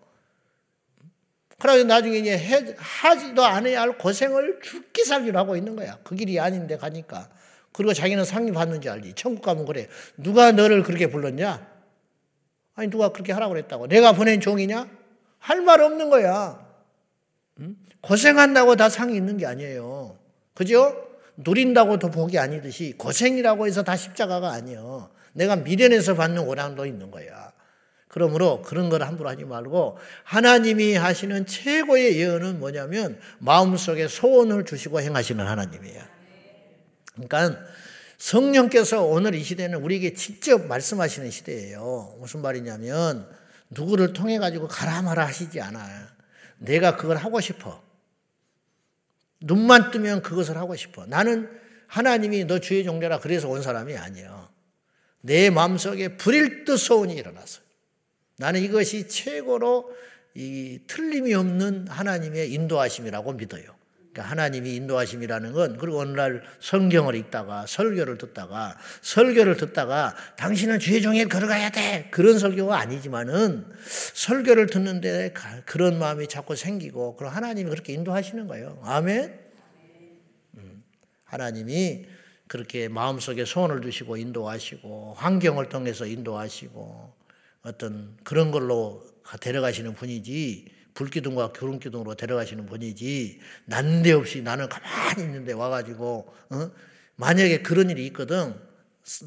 그러고 1.59 1.85
나중에 1.85 2.19
이제 2.19 2.37
해, 2.37 2.75
하지도 2.77 3.45
않아야 3.45 3.81
할 3.83 3.97
고생을 3.97 4.61
죽기 4.63 5.05
살기로 5.05 5.39
하고 5.39 5.57
있는 5.57 5.75
거야. 5.77 5.99
그 6.05 6.15
길이 6.15 6.39
아닌데 6.39 6.77
가니까. 6.77 7.31
그리고 7.73 7.93
자기는 7.95 8.25
상이 8.25 8.53
받는지 8.53 8.89
알지. 8.89 9.15
천국 9.15 9.43
가면 9.43 9.65
그래. 9.65 9.89
누가 10.17 10.53
너를 10.53 10.83
그렇게 10.83 11.09
불렀냐? 11.09 11.67
아니, 12.75 12.91
누가 12.91 13.11
그렇게 13.11 13.33
하라고 13.33 13.53
그랬다고. 13.55 13.87
내가 13.87 14.13
보낸 14.13 14.41
종이냐? 14.41 14.89
할 15.39 15.61
말 15.63 15.81
없는 15.81 16.11
거야. 16.11 16.67
고생한다고 18.03 18.77
다 18.77 18.89
상이 18.89 19.17
있는 19.17 19.37
게 19.37 19.47
아니에요. 19.47 20.19
그죠? 20.55 21.09
누린다고 21.37 21.99
더 21.99 22.11
복이 22.11 22.39
아니듯이 22.39 22.95
고생이라고 22.99 23.67
해서 23.67 23.83
다 23.83 23.97
십자가가 23.97 24.51
아니에요. 24.51 25.11
내가 25.37 25.57
미련해서 25.57 26.15
받는 26.15 26.43
오랑도 26.43 26.87
있는 26.87 27.11
거야. 27.11 27.53
그러므로 28.09 28.63
그런 28.63 28.89
걸 28.89 29.03
함부로 29.03 29.29
하지 29.29 29.45
말고 29.45 29.99
하나님이 30.25 30.95
하시는 30.95 31.45
최고의 31.45 32.19
예언은 32.19 32.59
뭐냐면 32.59 33.21
마음속에 33.39 34.09
소원을 34.09 34.65
주시고 34.65 35.01
행하시는 35.01 35.45
하나님이에요. 35.47 36.03
그러니까 37.13 37.61
성령께서 38.17 39.03
오늘 39.05 39.35
이 39.35 39.43
시대는 39.43 39.83
우리에게 39.83 40.15
직접 40.15 40.67
말씀하시는 40.67 41.31
시대예요. 41.31 42.17
무슨 42.19 42.41
말이냐면 42.41 43.29
누구를 43.69 44.15
통해 44.15 44.39
가지고 44.39 44.69
가라 44.69 45.03
마라 45.03 45.27
하시지 45.27 45.61
않아요. 45.61 46.07
내가 46.57 46.97
그걸 46.97 47.19
하고 47.19 47.39
싶어. 47.43 47.83
눈만 49.41 49.91
뜨면 49.91 50.23
그것을 50.23 50.57
하고 50.57 50.75
싶어. 50.75 51.05
나는 51.05 51.51
하나님이 51.89 52.47
너 52.47 52.59
주의 52.59 52.83
종려라 52.83 53.19
그래서 53.19 53.49
온 53.49 53.61
사람이 53.61 53.95
아니에요. 53.95 54.56
내 55.21 55.51
마음속에 55.51 56.17
불일 56.17 56.65
듯 56.65 56.77
소원이 56.77 57.15
일어났어요. 57.15 57.65
나는 58.39 58.63
이것이 58.63 59.09
최고로 59.09 59.91
이 60.35 60.81
틀림이 60.87 61.33
없는 61.35 61.89
하나님의 61.89 62.53
인도하심이라고 62.53 63.33
믿어요. 63.33 63.77
그러니까 64.17 64.31
하나님이 64.31 64.77
인도하심이라는 64.77 65.53
건 65.53 65.77
그리고 65.77 66.01
어느 66.01 66.13
날 66.13 66.43
성경을 66.61 67.15
읽다가 67.17 67.67
설교를 67.67 68.17
듣다가 68.17 68.77
설교를 69.03 69.59
듣다가 69.59 70.15
당신은 70.37 70.79
주의 70.79 71.03
종에 71.03 71.27
걸어가야 71.27 71.71
돼 71.71 72.09
그런 72.11 72.39
설교가 72.39 72.79
아니지만은 72.79 73.67
설교를 74.15 74.69
듣는데 74.69 75.35
그런 75.67 75.99
마음이 75.99 76.29
자꾸 76.29 76.57
생기고 76.57 77.17
그럼 77.17 77.33
하나님이 77.35 77.69
그렇게 77.69 77.93
인도하시는 77.93 78.47
거예요. 78.47 78.79
아멘. 78.83 79.39
음, 80.57 80.85
하나님이 81.25 82.07
그렇게 82.49 82.89
마음속에 82.89 83.45
소원을 83.45 83.81
두시고 83.81 84.17
인도하시고 84.17 85.15
환경을 85.17 85.69
통해서 85.69 86.07
인도하시고 86.07 87.15
어떤 87.63 88.17
그런 88.23 88.51
걸로 88.51 89.05
데려가시는 89.41 89.95
분이지 89.95 90.77
불기둥과 90.95 91.53
구름기둥으로 91.53 92.15
데려가시는 92.15 92.67
분이지 92.67 93.41
난데없이 93.67 94.43
나는 94.43 94.69
가만히 94.69 95.23
있는데 95.25 95.53
와가지고 95.53 96.35
어? 96.51 96.71
만약에 97.17 97.63
그런 97.63 97.91
일이 97.91 98.07
있거든 98.07 98.55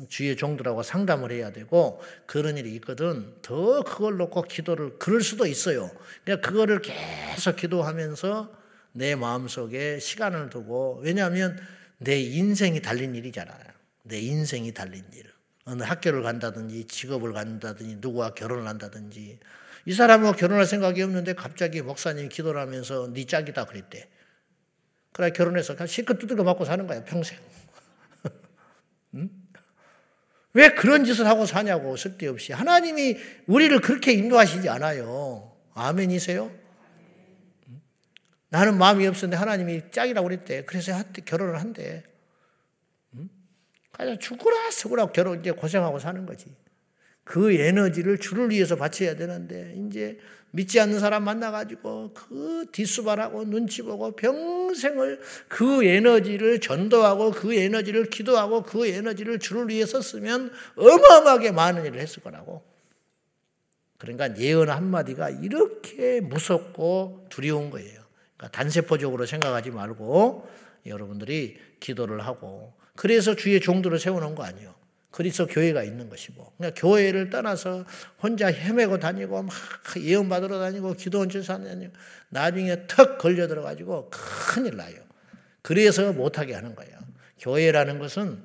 주의 0.10 0.36
종들하고 0.36 0.84
상담을 0.84 1.32
해야 1.32 1.52
되고 1.52 2.02
그런 2.26 2.58
일이 2.58 2.74
있거든 2.76 3.34
더 3.42 3.82
그걸 3.84 4.18
놓고 4.18 4.44
기도를 4.44 5.00
그럴 5.00 5.22
수도 5.22 5.46
있어요. 5.46 5.90
그냥 6.26 6.42
그거를 6.42 6.82
계속 6.82 7.56
기도하면서 7.56 8.52
내 8.92 9.16
마음속에 9.16 10.00
시간을 10.00 10.50
두고 10.50 11.00
왜냐하면 11.04 11.58
내 12.00 12.20
인생이 12.20 12.82
달린 12.82 13.14
일이잖아요. 13.16 13.64
내 14.04 14.20
인생이 14.20 14.74
달린 14.74 15.06
일. 15.14 15.26
어느 15.66 15.84
학교를 15.84 16.24
간다든지 16.24 16.88
직업을 16.88 17.34
간다든지 17.34 17.98
누구와 18.00 18.34
결혼을 18.34 18.68
한다든지 18.68 19.40
이 19.86 19.94
사람은 19.94 20.34
결혼할 20.34 20.66
생각이 20.66 21.02
없는데 21.02 21.34
갑자기 21.34 21.82
목사님이 21.82 22.30
기도를 22.30 22.60
하면서 22.60 23.12
네 23.14 23.26
짝이다 23.26 23.66
그랬대. 23.66 24.10
그래 25.12 25.32
결혼해서 25.32 25.76
실컷 25.86 26.18
두들겨 26.18 26.44
맞고 26.44 26.66
사는 26.66 26.88
거야 26.88 27.04
평생. 27.04 27.38
응? 29.16 29.30
왜 30.54 30.70
그런 30.70 31.04
짓을 31.06 31.28
하고 31.28 31.46
사냐고 31.46 31.96
쓸데없이 31.96 32.54
하나님이 32.54 33.18
우리를 33.46 33.80
그렇게 33.82 34.14
인도하시지 34.14 34.70
않아요. 34.70 35.56
아멘이세요? 35.74 36.52
나는 38.50 38.78
마음이 38.78 39.06
없었는데 39.08 39.38
하나님이 39.38 39.92
짝이라고 39.92 40.28
그랬대. 40.28 40.66
그래서 40.66 40.92
결혼을 41.26 41.60
한대. 41.60 42.04
그냥 43.92 44.18
죽으라 44.18 44.72
쓰구라 44.72 45.08
결혼 45.12 45.40
이제 45.40 45.52
고생하고 45.52 46.00
사는 46.00 46.26
거지. 46.26 46.56
그 47.24 47.52
에너지를 47.52 48.18
주를 48.18 48.50
위해서 48.50 48.76
바쳐야 48.76 49.16
되는데 49.16 49.76
이제 49.78 50.18
믿지 50.52 50.80
않는 50.80 51.00
사람 51.00 51.26
만나가지고 51.26 52.14
그 52.14 52.66
뒷수발하고 52.72 53.46
눈치 53.46 53.84
보고 53.84 54.16
평생을 54.16 55.20
그 55.48 55.84
에너지를 55.84 56.60
전도하고 56.60 57.32
그 57.32 57.54
에너지를 57.54 58.06
기도하고 58.10 58.64
그 58.64 58.88
에너지를 58.88 59.38
주를 59.38 59.70
위해서 59.70 60.02
쓰면 60.02 60.52
어마어마하게 60.76 61.52
많은 61.52 61.86
일을 61.86 62.00
했을 62.00 62.24
거라고. 62.24 62.64
그러니까 64.00 64.36
예언 64.38 64.70
한마디가 64.70 65.30
이렇게 65.30 66.22
무섭고 66.22 67.28
두려운 67.30 67.70
거예요. 67.70 68.09
그러니까 68.40 68.58
단세포적으로 68.58 69.26
생각하지 69.26 69.72
말고 69.72 70.50
여러분들이 70.86 71.60
기도를 71.82 72.26
하고 72.26 72.74
그래서 72.96 73.36
주의 73.36 73.60
종들을 73.60 74.00
세워놓은 74.00 74.36
거 74.36 74.44
아니에요. 74.44 74.74
그리스도 75.12 75.48
교회가 75.48 75.84
있는 75.84 76.10
것이고. 76.10 76.54
그러니까 76.58 76.80
교회를 76.80 77.30
떠나서 77.30 77.86
혼자 78.22 78.48
헤매고 78.48 79.00
다니고 79.00 79.44
막 79.44 79.54
예언 79.98 80.30
받으러 80.30 80.60
다니고 80.60 80.94
기도원 80.94 81.30
주사 81.30 81.58
다니고 81.58 81.94
나중에 82.30 82.88
턱 82.88 83.18
걸려 83.18 83.48
들어가지고 83.48 84.10
큰일 84.10 84.78
나요. 84.78 84.96
그래서 85.62 86.14
못하게 86.14 86.54
하는 86.54 86.76
거예요. 86.76 86.98
교회라는 87.40 88.00
것은 88.00 88.42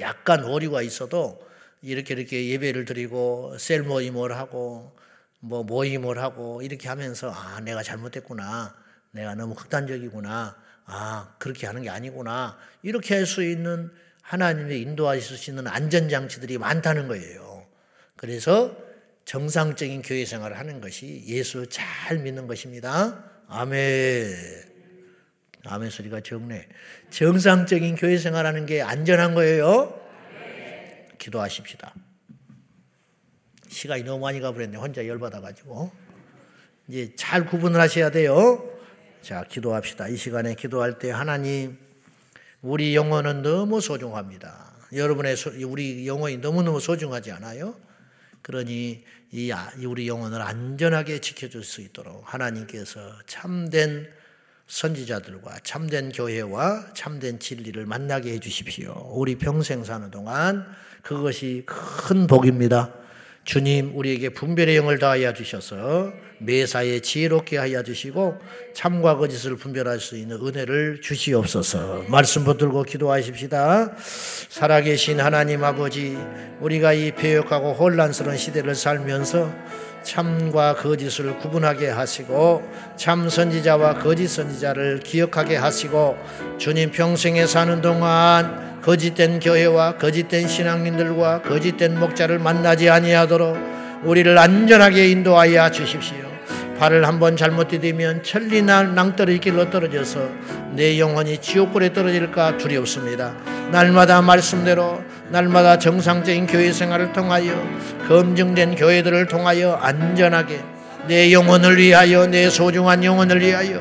약간 0.00 0.44
오류가 0.44 0.82
있어도 0.82 1.40
이렇게 1.82 2.14
이렇게 2.14 2.48
예배를 2.50 2.84
드리고 2.84 3.56
셀 3.58 3.82
모임을 3.82 4.36
하고 4.36 4.94
뭐 5.38 5.64
모임을 5.64 6.18
하고 6.18 6.60
이렇게 6.62 6.88
하면서 6.88 7.30
아 7.30 7.60
내가 7.60 7.82
잘못했구나 7.82 8.79
내가 9.12 9.34
너무 9.34 9.54
극단적이구나 9.54 10.56
아, 10.86 11.34
그렇게 11.38 11.66
하는 11.66 11.82
게 11.82 11.90
아니구나. 11.90 12.58
이렇게 12.82 13.14
할 13.14 13.26
수 13.26 13.44
있는 13.44 13.90
하나님의 14.22 14.80
인도하실 14.82 15.36
수 15.36 15.50
있는 15.50 15.66
안전장치들이 15.66 16.58
많다는 16.58 17.08
거예요. 17.08 17.66
그래서 18.16 18.76
정상적인 19.24 20.02
교회 20.02 20.24
생활을 20.24 20.58
하는 20.58 20.80
것이 20.80 21.24
예수 21.26 21.66
잘 21.68 22.18
믿는 22.18 22.46
것입니다. 22.46 23.24
아멘. 23.48 24.32
아멘 25.66 25.90
소리가 25.90 26.20
적네. 26.20 26.68
정상적인 27.10 27.96
교회 27.96 28.18
생활하는 28.18 28.66
게 28.66 28.82
안전한 28.82 29.34
거예요. 29.34 30.00
기도하십시다. 31.18 31.92
시간이 33.68 34.04
너무 34.04 34.20
많이 34.22 34.40
가버렸네. 34.40 34.76
혼자 34.76 35.06
열받아가지고. 35.06 35.90
이제 36.88 37.12
잘 37.16 37.46
구분을 37.46 37.80
하셔야 37.80 38.10
돼요. 38.10 38.69
자, 39.22 39.44
기도합시다. 39.44 40.08
이 40.08 40.16
시간에 40.16 40.54
기도할 40.54 40.98
때 40.98 41.10
하나님, 41.10 41.76
우리 42.62 42.96
영혼은 42.96 43.42
너무 43.42 43.80
소중합니다. 43.80 44.72
여러분의 44.94 45.36
소, 45.36 45.50
우리 45.66 46.06
영혼이 46.06 46.38
너무너무 46.38 46.80
소중하지 46.80 47.30
않아요? 47.32 47.74
그러니 48.42 49.04
이 49.32 49.52
아, 49.52 49.70
우리 49.84 50.08
영혼을 50.08 50.40
안전하게 50.40 51.20
지켜줄 51.20 51.62
수 51.64 51.82
있도록 51.82 52.22
하나님께서 52.32 53.00
참된 53.26 54.08
선지자들과 54.66 55.58
참된 55.64 56.12
교회와 56.12 56.94
참된 56.94 57.38
진리를 57.38 57.84
만나게 57.86 58.32
해 58.32 58.38
주십시오. 58.40 59.12
우리 59.14 59.36
평생 59.36 59.84
사는 59.84 60.10
동안 60.10 60.66
그것이 61.02 61.64
큰 61.66 62.26
복입니다. 62.26 62.92
주님 63.44 63.96
우리에게 63.96 64.30
분별의 64.30 64.76
영을 64.76 64.98
다하여 64.98 65.34
주셔서 65.34 66.12
매사에 66.42 67.00
지혜롭게 67.00 67.58
하여 67.58 67.82
주시고 67.82 68.38
참과 68.72 69.16
거짓을 69.16 69.56
분별할 69.56 70.00
수 70.00 70.16
있는 70.16 70.38
은혜를 70.40 71.00
주시옵소서. 71.02 72.04
말씀 72.08 72.44
붙들고 72.44 72.84
기도하십시다. 72.84 73.92
살아계신 74.48 75.20
하나님 75.20 75.62
아버지, 75.64 76.16
우리가 76.60 76.94
이 76.94 77.12
배역하고 77.12 77.74
혼란스러운 77.74 78.38
시대를 78.38 78.74
살면서 78.74 79.52
참과 80.02 80.76
거짓을 80.76 81.36
구분하게 81.38 81.90
하시고 81.90 82.62
참 82.96 83.28
선지자와 83.28 83.98
거짓 83.98 84.28
선지자를 84.28 85.00
기억하게 85.00 85.56
하시고 85.56 86.16
주님 86.56 86.90
평생에 86.90 87.46
사는 87.46 87.82
동안 87.82 88.80
거짓된 88.80 89.40
교회와 89.40 89.98
거짓된 89.98 90.48
신앙인들과 90.48 91.42
거짓된 91.42 92.00
목자를 92.00 92.38
만나지 92.38 92.88
아니하도록 92.88 93.58
우리를 94.04 94.38
안전하게 94.38 95.10
인도하여 95.10 95.70
주십시오. 95.70 96.29
발을 96.80 97.06
한번 97.06 97.36
잘못 97.36 97.68
디디면 97.68 98.22
천리날 98.22 98.94
낭떠러지 98.94 99.38
길로 99.40 99.68
떨어져서 99.68 100.30
내 100.72 100.98
영혼이 100.98 101.36
지옥불에 101.36 101.92
떨어질까 101.92 102.56
두렵습니다. 102.56 103.34
날마다 103.70 104.22
말씀대로 104.22 105.02
날마다 105.28 105.78
정상적인 105.78 106.46
교회 106.46 106.72
생활을 106.72 107.12
통하여 107.12 107.52
검증된 108.08 108.76
교회들을 108.76 109.26
통하여 109.26 109.74
안전하게 109.74 110.60
내 111.06 111.30
영혼을 111.32 111.76
위하여 111.76 112.26
내 112.26 112.48
소중한 112.48 113.04
영혼을 113.04 113.42
위하여 113.42 113.78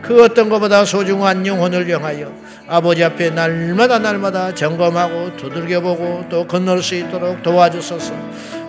그 0.00 0.22
어떤 0.22 0.48
것보다 0.48 0.84
소중한 0.84 1.44
영혼을 1.44 1.90
향하여 1.90 2.32
아버지 2.70 3.02
앞에 3.02 3.30
날마다 3.30 3.98
날마다 3.98 4.54
점검하고 4.54 5.38
두들겨보고 5.38 6.26
또 6.28 6.46
건널 6.46 6.82
수 6.82 6.94
있도록 6.96 7.42
도와주소서. 7.42 8.12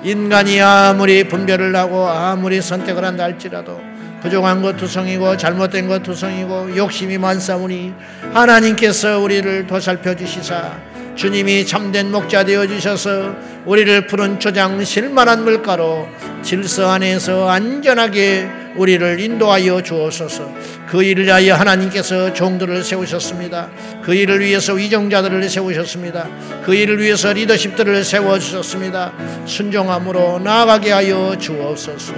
인간이 0.04 0.62
아무리 0.62 1.26
분별을 1.26 1.76
하고 1.76 2.08
아무리 2.08 2.62
선택을 2.62 3.04
한다 3.04 3.26
할지라도 3.26 3.82
부족한 4.22 4.62
것 4.62 4.78
투성이고 4.78 5.36
잘못된 5.36 5.90
것 5.90 6.02
투성이고 6.02 6.78
욕심이 6.78 7.18
많사오니 7.18 7.94
하나님께서 8.34 9.20
우리를 9.20 9.68
도살펴 9.68 10.16
주시사 10.16 10.78
주님이 11.20 11.66
참된 11.66 12.14
목자 12.14 12.46
되어 12.46 12.66
주셔서 12.66 13.36
우리를 13.66 14.08
푸른 14.08 14.40
초장 14.40 14.82
실만한 14.86 15.44
물가로 15.44 16.08
질서 16.42 16.90
안에서 16.92 17.50
안전하게 17.50 18.48
우리를 18.78 19.20
인도하여 19.20 19.84
주옵소서. 19.84 20.50
그 20.88 21.04
일을 21.04 21.26
위하여 21.26 21.56
하나님께서 21.56 22.32
종들을 22.32 22.86
세우셨습니다. 22.86 23.70
그 24.02 24.16
일을 24.16 24.40
위해서 24.40 24.76
위정자들을 24.76 25.50
세우셨습니다. 25.50 26.30
그 26.64 26.74
일을 26.74 27.02
위해서 27.02 27.34
리더십들을 27.34 28.06
세워 28.06 28.40
주셨습니다. 28.40 29.12
순종함으로 29.46 30.40
나아가게 30.40 30.92
하여 30.92 31.38
주옵소서. 31.38 32.14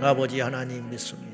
아버지 0.00 0.40
하나님 0.40 0.88
믿습니다. 0.88 1.33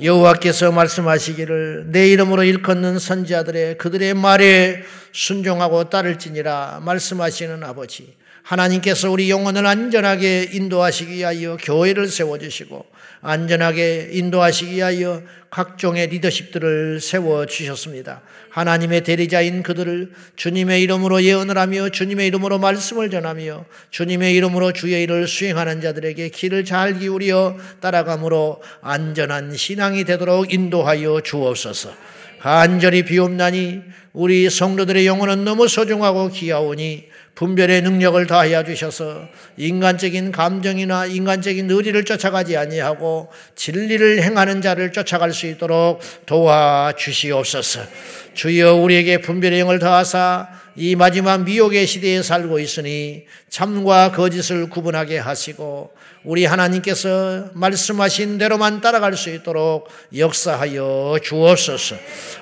여호와께서 0.00 0.70
말씀하시기를 0.72 1.86
내 1.88 2.08
이름으로 2.08 2.44
일컫는 2.44 2.98
선지자들의 2.98 3.78
그들의 3.78 4.14
말에 4.14 4.82
순종하고 5.12 5.90
따를지니라 5.90 6.80
말씀하시는 6.84 7.64
아버지 7.64 8.14
하나님께서 8.42 9.10
우리 9.10 9.28
영혼을 9.28 9.66
안전하게 9.66 10.50
인도하시기 10.52 11.12
위하여 11.12 11.56
교회를 11.56 12.08
세워주시고 12.08 12.86
안전하게 13.20 14.10
인도하시기 14.12 14.76
위하여 14.76 15.22
각종의 15.50 16.08
리더십들을 16.08 17.00
세워 17.00 17.46
주셨습니다. 17.46 18.22
하나님의 18.50 19.02
대리자인 19.02 19.62
그들을 19.62 20.12
주님의 20.36 20.82
이름으로 20.82 21.22
예언을 21.22 21.56
하며 21.56 21.88
주님의 21.88 22.26
이름으로 22.28 22.58
말씀을 22.58 23.10
전하며 23.10 23.64
주님의 23.90 24.34
이름으로 24.34 24.72
주의 24.72 25.02
일을 25.02 25.26
수행하는 25.26 25.80
자들에게 25.80 26.28
길을 26.28 26.64
잘 26.64 26.98
기울여 26.98 27.56
따라감으로 27.80 28.62
안전한 28.82 29.56
신앙이 29.56 30.04
되도록 30.04 30.52
인도하여 30.52 31.20
주옵소서. 31.22 31.92
간절히 32.40 33.04
비옵나니 33.04 33.82
우리 34.12 34.48
성도들의 34.48 35.06
영혼은 35.06 35.44
너무 35.44 35.68
소중하고 35.68 36.28
귀하오니 36.28 37.08
분별의 37.38 37.82
능력을 37.82 38.26
다하여 38.26 38.64
주셔서 38.64 39.28
인간적인 39.56 40.32
감정이나 40.32 41.06
인간적인 41.06 41.70
의리를 41.70 42.04
쫓아가지 42.04 42.56
아니하고 42.56 43.28
진리를 43.54 44.20
행하는 44.24 44.60
자를 44.60 44.90
쫓아갈 44.90 45.32
수 45.32 45.46
있도록 45.46 46.00
도와 46.26 46.94
주시옵소서. 46.96 47.82
주여 48.34 48.74
우리에게 48.74 49.20
분별의 49.20 49.60
영을 49.60 49.78
더하사 49.78 50.48
이 50.80 50.94
마지막 50.94 51.42
미혹의 51.42 51.88
시대에 51.88 52.22
살고 52.22 52.60
있으니 52.60 53.24
참과 53.48 54.12
거짓을 54.12 54.70
구분하게 54.70 55.18
하시고 55.18 55.90
우리 56.22 56.44
하나님께서 56.44 57.46
말씀하신 57.52 58.38
대로만 58.38 58.80
따라갈 58.80 59.16
수 59.16 59.30
있도록 59.30 59.88
역사하여 60.16 61.18
주옵소서. 61.20 61.96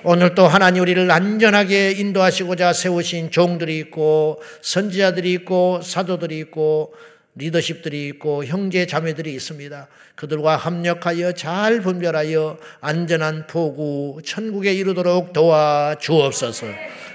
오늘 0.04 0.34
또 0.34 0.46
하나님 0.46 0.82
우리를 0.82 1.10
안전하게 1.10 1.92
인도하시고자 1.92 2.74
세우신 2.74 3.30
종들이 3.30 3.78
있고 3.78 4.42
선지자들이 4.60 5.32
있고 5.32 5.80
사도들이 5.82 6.38
있고 6.40 6.92
리더십들이 7.36 8.08
있고 8.08 8.44
형제 8.44 8.86
자매들이 8.86 9.32
있습니다. 9.34 9.88
그들과 10.14 10.56
합력하여 10.56 11.32
잘 11.32 11.80
분별하여 11.80 12.56
안전한 12.80 13.46
포구 13.46 14.20
천국에 14.24 14.72
이르도록 14.72 15.32
도와 15.32 15.96
주옵소서. 16.00 16.66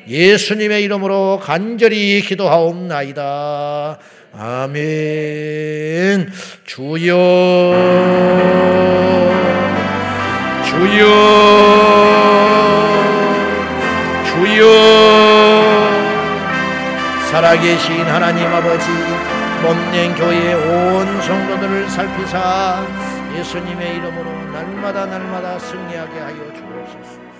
예수님의 0.08 0.84
이름으로 0.84 1.40
간절히 1.42 2.22
기도하옵나이다. 2.22 4.00
아멘. 4.34 6.32
주여, 6.66 7.12
주여, 10.66 11.06
주여. 14.26 14.62
살아계신 17.32 18.02
하나님 18.02 18.46
아버지, 18.48 18.86
몸낸 19.62 20.15
교회 20.15 20.54
온 20.56 21.21
성도들을 21.21 21.88
살피사 21.89 22.84
예수님의 23.38 23.95
이름으로 23.97 24.52
날마다 24.52 25.06
날마다 25.06 25.60
승리하게 25.60 26.19
하여 26.19 26.36
주옵소서. 26.54 27.31